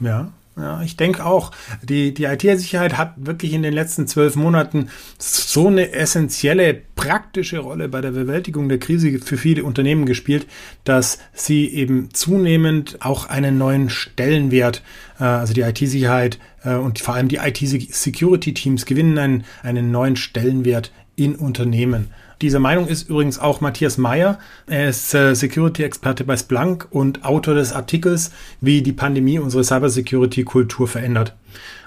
Ja, 0.00 0.32
ja, 0.56 0.82
ich 0.82 0.96
denke 0.96 1.24
auch, 1.24 1.50
die, 1.82 2.12
die 2.12 2.24
IT-Sicherheit 2.24 2.98
hat 2.98 3.14
wirklich 3.16 3.54
in 3.54 3.62
den 3.62 3.72
letzten 3.72 4.06
zwölf 4.06 4.36
Monaten 4.36 4.88
so 5.18 5.68
eine 5.68 5.92
essentielle, 5.92 6.80
praktische 6.94 7.58
Rolle 7.58 7.88
bei 7.88 8.02
der 8.02 8.10
Bewältigung 8.10 8.68
der 8.68 8.78
Krise 8.78 9.18
für 9.18 9.38
viele 9.38 9.64
Unternehmen 9.64 10.04
gespielt, 10.04 10.46
dass 10.84 11.18
sie 11.32 11.68
eben 11.68 12.12
zunehmend 12.12 12.98
auch 13.00 13.30
einen 13.30 13.56
neuen 13.56 13.88
Stellenwert, 13.88 14.82
äh, 15.18 15.24
also 15.24 15.54
die 15.54 15.62
IT-Sicherheit 15.62 16.38
äh, 16.64 16.74
und 16.74 16.98
vor 16.98 17.14
allem 17.14 17.28
die 17.28 17.36
IT-Security-Teams 17.36 18.84
gewinnen 18.84 19.18
einen, 19.18 19.44
einen 19.62 19.90
neuen 19.90 20.16
Stellenwert 20.16 20.92
in 21.16 21.34
Unternehmen. 21.34 22.08
Dieser 22.42 22.58
Meinung 22.58 22.88
ist 22.88 23.08
übrigens 23.08 23.38
auch 23.38 23.60
Matthias 23.60 23.98
Meyer. 23.98 24.38
Er 24.66 24.88
ist 24.88 25.14
äh, 25.14 25.34
Security-Experte 25.34 26.24
bei 26.24 26.36
Splunk 26.36 26.88
und 26.90 27.24
Autor 27.24 27.54
des 27.54 27.72
Artikels, 27.72 28.32
wie 28.60 28.82
die 28.82 28.92
Pandemie 28.92 29.38
unsere 29.38 29.62
Cybersecurity-Kultur 29.62 30.88
verändert. 30.88 31.36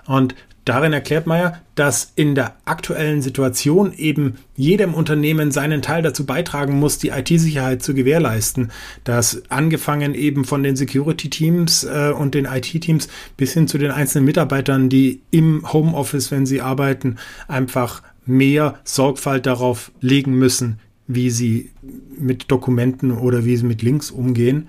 Und 0.07 0.33
darin 0.63 0.93
erklärt 0.93 1.27
Meyer, 1.27 1.59
dass 1.75 2.13
in 2.15 2.35
der 2.35 2.55
aktuellen 2.63 3.21
Situation 3.21 3.91
eben 3.91 4.38
jedem 4.55 4.93
Unternehmen 4.93 5.51
seinen 5.51 5.81
Teil 5.81 6.01
dazu 6.01 6.25
beitragen 6.25 6.79
muss, 6.79 6.99
die 6.99 7.09
IT-Sicherheit 7.09 7.83
zu 7.83 7.93
gewährleisten. 7.93 8.71
Das 9.03 9.43
angefangen 9.49 10.15
eben 10.15 10.45
von 10.45 10.63
den 10.63 10.77
Security-Teams 10.77 11.83
äh, 11.83 12.13
und 12.17 12.33
den 12.33 12.45
IT-Teams 12.45 13.09
bis 13.35 13.51
hin 13.51 13.67
zu 13.67 13.77
den 13.77 13.91
einzelnen 13.91 14.23
Mitarbeitern, 14.23 14.88
die 14.88 15.21
im 15.31 15.71
Homeoffice, 15.73 16.31
wenn 16.31 16.45
sie 16.45 16.61
arbeiten, 16.61 17.17
einfach 17.49 18.01
mehr 18.25 18.79
Sorgfalt 18.83 19.45
darauf 19.45 19.91
legen 20.01 20.33
müssen, 20.33 20.79
wie 21.07 21.29
sie 21.29 21.71
mit 22.17 22.51
Dokumenten 22.51 23.11
oder 23.11 23.45
wie 23.45 23.57
sie 23.57 23.65
mit 23.65 23.81
Links 23.81 24.11
umgehen. 24.11 24.67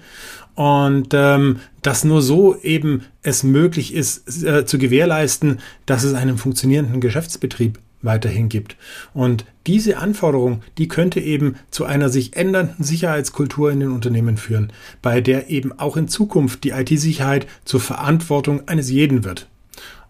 Und 0.54 1.08
ähm, 1.12 1.58
dass 1.82 2.04
nur 2.04 2.22
so 2.22 2.56
eben 2.62 3.02
es 3.22 3.42
möglich 3.42 3.94
ist, 3.94 4.42
äh, 4.42 4.64
zu 4.64 4.78
gewährleisten, 4.78 5.58
dass 5.84 6.02
es 6.02 6.14
einen 6.14 6.38
funktionierenden 6.38 7.00
Geschäftsbetrieb 7.00 7.78
weiterhin 8.02 8.48
gibt. 8.48 8.76
Und 9.12 9.44
diese 9.66 9.98
Anforderung, 9.98 10.62
die 10.78 10.88
könnte 10.88 11.20
eben 11.20 11.56
zu 11.70 11.84
einer 11.84 12.08
sich 12.08 12.36
ändernden 12.36 12.84
Sicherheitskultur 12.84 13.70
in 13.70 13.80
den 13.80 13.90
Unternehmen 13.90 14.36
führen, 14.36 14.72
bei 15.02 15.20
der 15.20 15.50
eben 15.50 15.78
auch 15.78 15.96
in 15.96 16.08
Zukunft 16.08 16.64
die 16.64 16.70
IT-Sicherheit 16.70 17.46
zur 17.64 17.80
Verantwortung 17.80 18.66
eines 18.68 18.90
jeden 18.90 19.24
wird. 19.24 19.48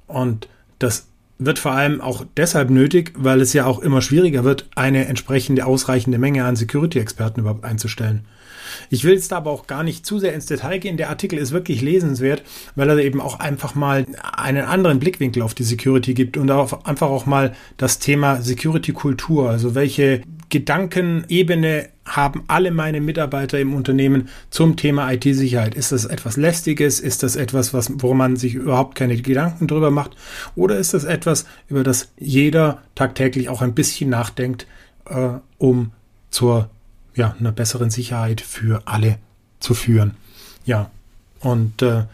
Und 0.07 0.49
das 0.79 1.07
wird 1.39 1.59
vor 1.59 1.73
allem 1.73 2.01
auch 2.01 2.25
deshalb 2.37 2.71
nötig, 2.71 3.13
weil 3.17 3.41
es 3.41 3.53
ja 3.53 3.67
auch 3.67 3.81
immer 3.81 4.01
schwieriger 4.01 4.45
wird, 4.45 4.69
eine 4.75 5.07
entsprechende 5.07 5.67
ausreichende 5.67 6.19
Menge 6.19 6.45
an 6.45 6.57
Security-Experten 6.57 7.41
überhaupt 7.41 7.65
einzustellen. 7.65 8.25
Ich 8.91 9.05
will 9.05 9.15
jetzt 9.15 9.33
aber 9.33 9.51
auch 9.51 9.67
gar 9.67 9.83
nicht 9.83 10.05
zu 10.07 10.19
sehr 10.19 10.35
ins 10.35 10.47
Detail 10.47 10.79
gehen. 10.79 10.97
Der 10.97 11.11
Artikel 11.11 11.39
ist 11.39 11.53
wirklich 11.53 11.83
lesenswert, 11.83 12.43
weil 12.75 12.89
er 12.89 12.99
eben 12.99 13.21
auch 13.21 13.39
einfach 13.39 13.75
mal 13.75 14.07
einen 14.37 14.65
anderen 14.65 14.99
Blickwinkel 14.99 15.43
auf 15.43 15.55
die 15.55 15.65
Security 15.65 16.15
gibt 16.15 16.37
und 16.37 16.51
auch 16.51 16.85
einfach 16.85 17.09
auch 17.09 17.27
mal 17.27 17.55
das 17.77 17.99
Thema 17.99 18.43
Security-Kultur, 18.43 19.51
also 19.51 19.75
welche 19.75 20.23
Gedankenebene 20.49 21.89
haben 22.05 22.45
alle 22.47 22.71
meine 22.71 23.01
Mitarbeiter 23.01 23.59
im 23.59 23.75
Unternehmen 23.75 24.29
zum 24.51 24.77
Thema 24.77 25.13
IT-Sicherheit? 25.13 25.75
Ist 25.75 25.93
das 25.93 26.05
etwas 26.05 26.37
Lästiges? 26.37 27.01
Ist 27.01 27.23
das 27.23 27.37
etwas, 27.37 27.75
was, 27.75 27.91
worum 27.97 28.19
man 28.19 28.37
sich 28.37 28.55
überhaupt 28.55 28.95
keine 28.95 29.17
Gedanken 29.17 29.67
drüber 29.67 29.91
macht? 29.91 30.17
Oder 30.55 30.77
ist 30.77 30.95
das 30.95 31.05
etwas, 31.05 31.47
über 31.69 31.83
das 31.83 32.13
jeder 32.19 32.83
tagtäglich 32.95 33.49
auch 33.49 33.63
ein 33.63 33.75
bisschen 33.75 34.11
nachdenkt, 34.11 34.67
äh, 35.07 35.31
um 35.59 35.93
zur 36.31 36.71
ja, 37.15 37.35
einer 37.39 37.53
besseren 37.53 37.91
Sicherheit 37.91 38.41
für 38.41 38.83
alle 38.87 39.19
zu 39.59 39.75
führen? 39.75 40.13
Ja, 40.65 40.91
und 41.41 41.83
äh, 41.83 42.05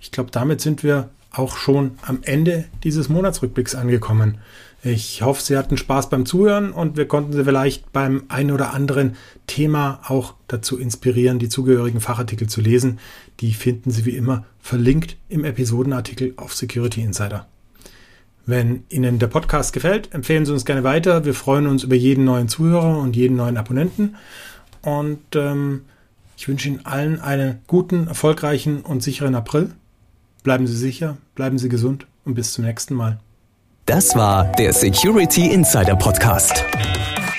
ich 0.00 0.10
glaube, 0.10 0.30
damit 0.30 0.60
sind 0.60 0.82
wir 0.82 1.10
auch 1.32 1.56
schon 1.56 1.92
am 2.02 2.20
Ende 2.22 2.64
dieses 2.82 3.08
Monatsrückblicks 3.08 3.74
angekommen. 3.74 4.38
Ich 4.82 5.22
hoffe, 5.22 5.42
Sie 5.42 5.56
hatten 5.56 5.76
Spaß 5.76 6.08
beim 6.08 6.24
Zuhören 6.24 6.70
und 6.70 6.96
wir 6.96 7.08
konnten 7.08 7.32
Sie 7.32 7.44
vielleicht 7.44 7.92
beim 7.92 8.22
ein 8.28 8.52
oder 8.52 8.72
anderen 8.72 9.16
Thema 9.48 10.00
auch 10.06 10.34
dazu 10.46 10.78
inspirieren, 10.78 11.40
die 11.40 11.48
zugehörigen 11.48 12.00
Fachartikel 12.00 12.48
zu 12.48 12.60
lesen. 12.60 13.00
Die 13.40 13.54
finden 13.54 13.90
Sie 13.90 14.04
wie 14.04 14.16
immer 14.16 14.44
verlinkt 14.60 15.16
im 15.28 15.44
Episodenartikel 15.44 16.34
auf 16.36 16.54
Security 16.54 17.02
Insider. 17.02 17.48
Wenn 18.46 18.84
Ihnen 18.88 19.18
der 19.18 19.26
Podcast 19.26 19.72
gefällt, 19.72 20.14
empfehlen 20.14 20.46
Sie 20.46 20.52
uns 20.52 20.64
gerne 20.64 20.84
weiter. 20.84 21.24
Wir 21.24 21.34
freuen 21.34 21.66
uns 21.66 21.82
über 21.82 21.96
jeden 21.96 22.24
neuen 22.24 22.48
Zuhörer 22.48 22.98
und 22.98 23.16
jeden 23.16 23.36
neuen 23.36 23.56
Abonnenten. 23.56 24.14
Und 24.82 25.34
ähm, 25.34 25.82
ich 26.36 26.46
wünsche 26.46 26.68
Ihnen 26.68 26.86
allen 26.86 27.20
einen 27.20 27.58
guten, 27.66 28.06
erfolgreichen 28.06 28.82
und 28.82 29.02
sicheren 29.02 29.34
April. 29.34 29.72
Bleiben 30.44 30.68
Sie 30.68 30.76
sicher, 30.76 31.18
bleiben 31.34 31.58
Sie 31.58 31.68
gesund 31.68 32.06
und 32.24 32.34
bis 32.34 32.52
zum 32.52 32.64
nächsten 32.64 32.94
Mal. 32.94 33.18
Das 33.88 34.14
war 34.14 34.44
der 34.58 34.74
Security 34.74 35.46
Insider 35.46 35.96
Podcast. 35.96 36.62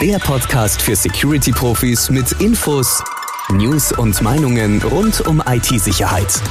Der 0.02 0.18
Podcast 0.18 0.82
für 0.82 0.96
Security-Profis 0.96 2.10
mit 2.10 2.32
Infos, 2.42 3.04
News 3.52 3.92
und 3.92 4.20
Meinungen 4.24 4.82
rund 4.82 5.22
um 5.28 5.44
IT-Sicherheit. 5.48 6.42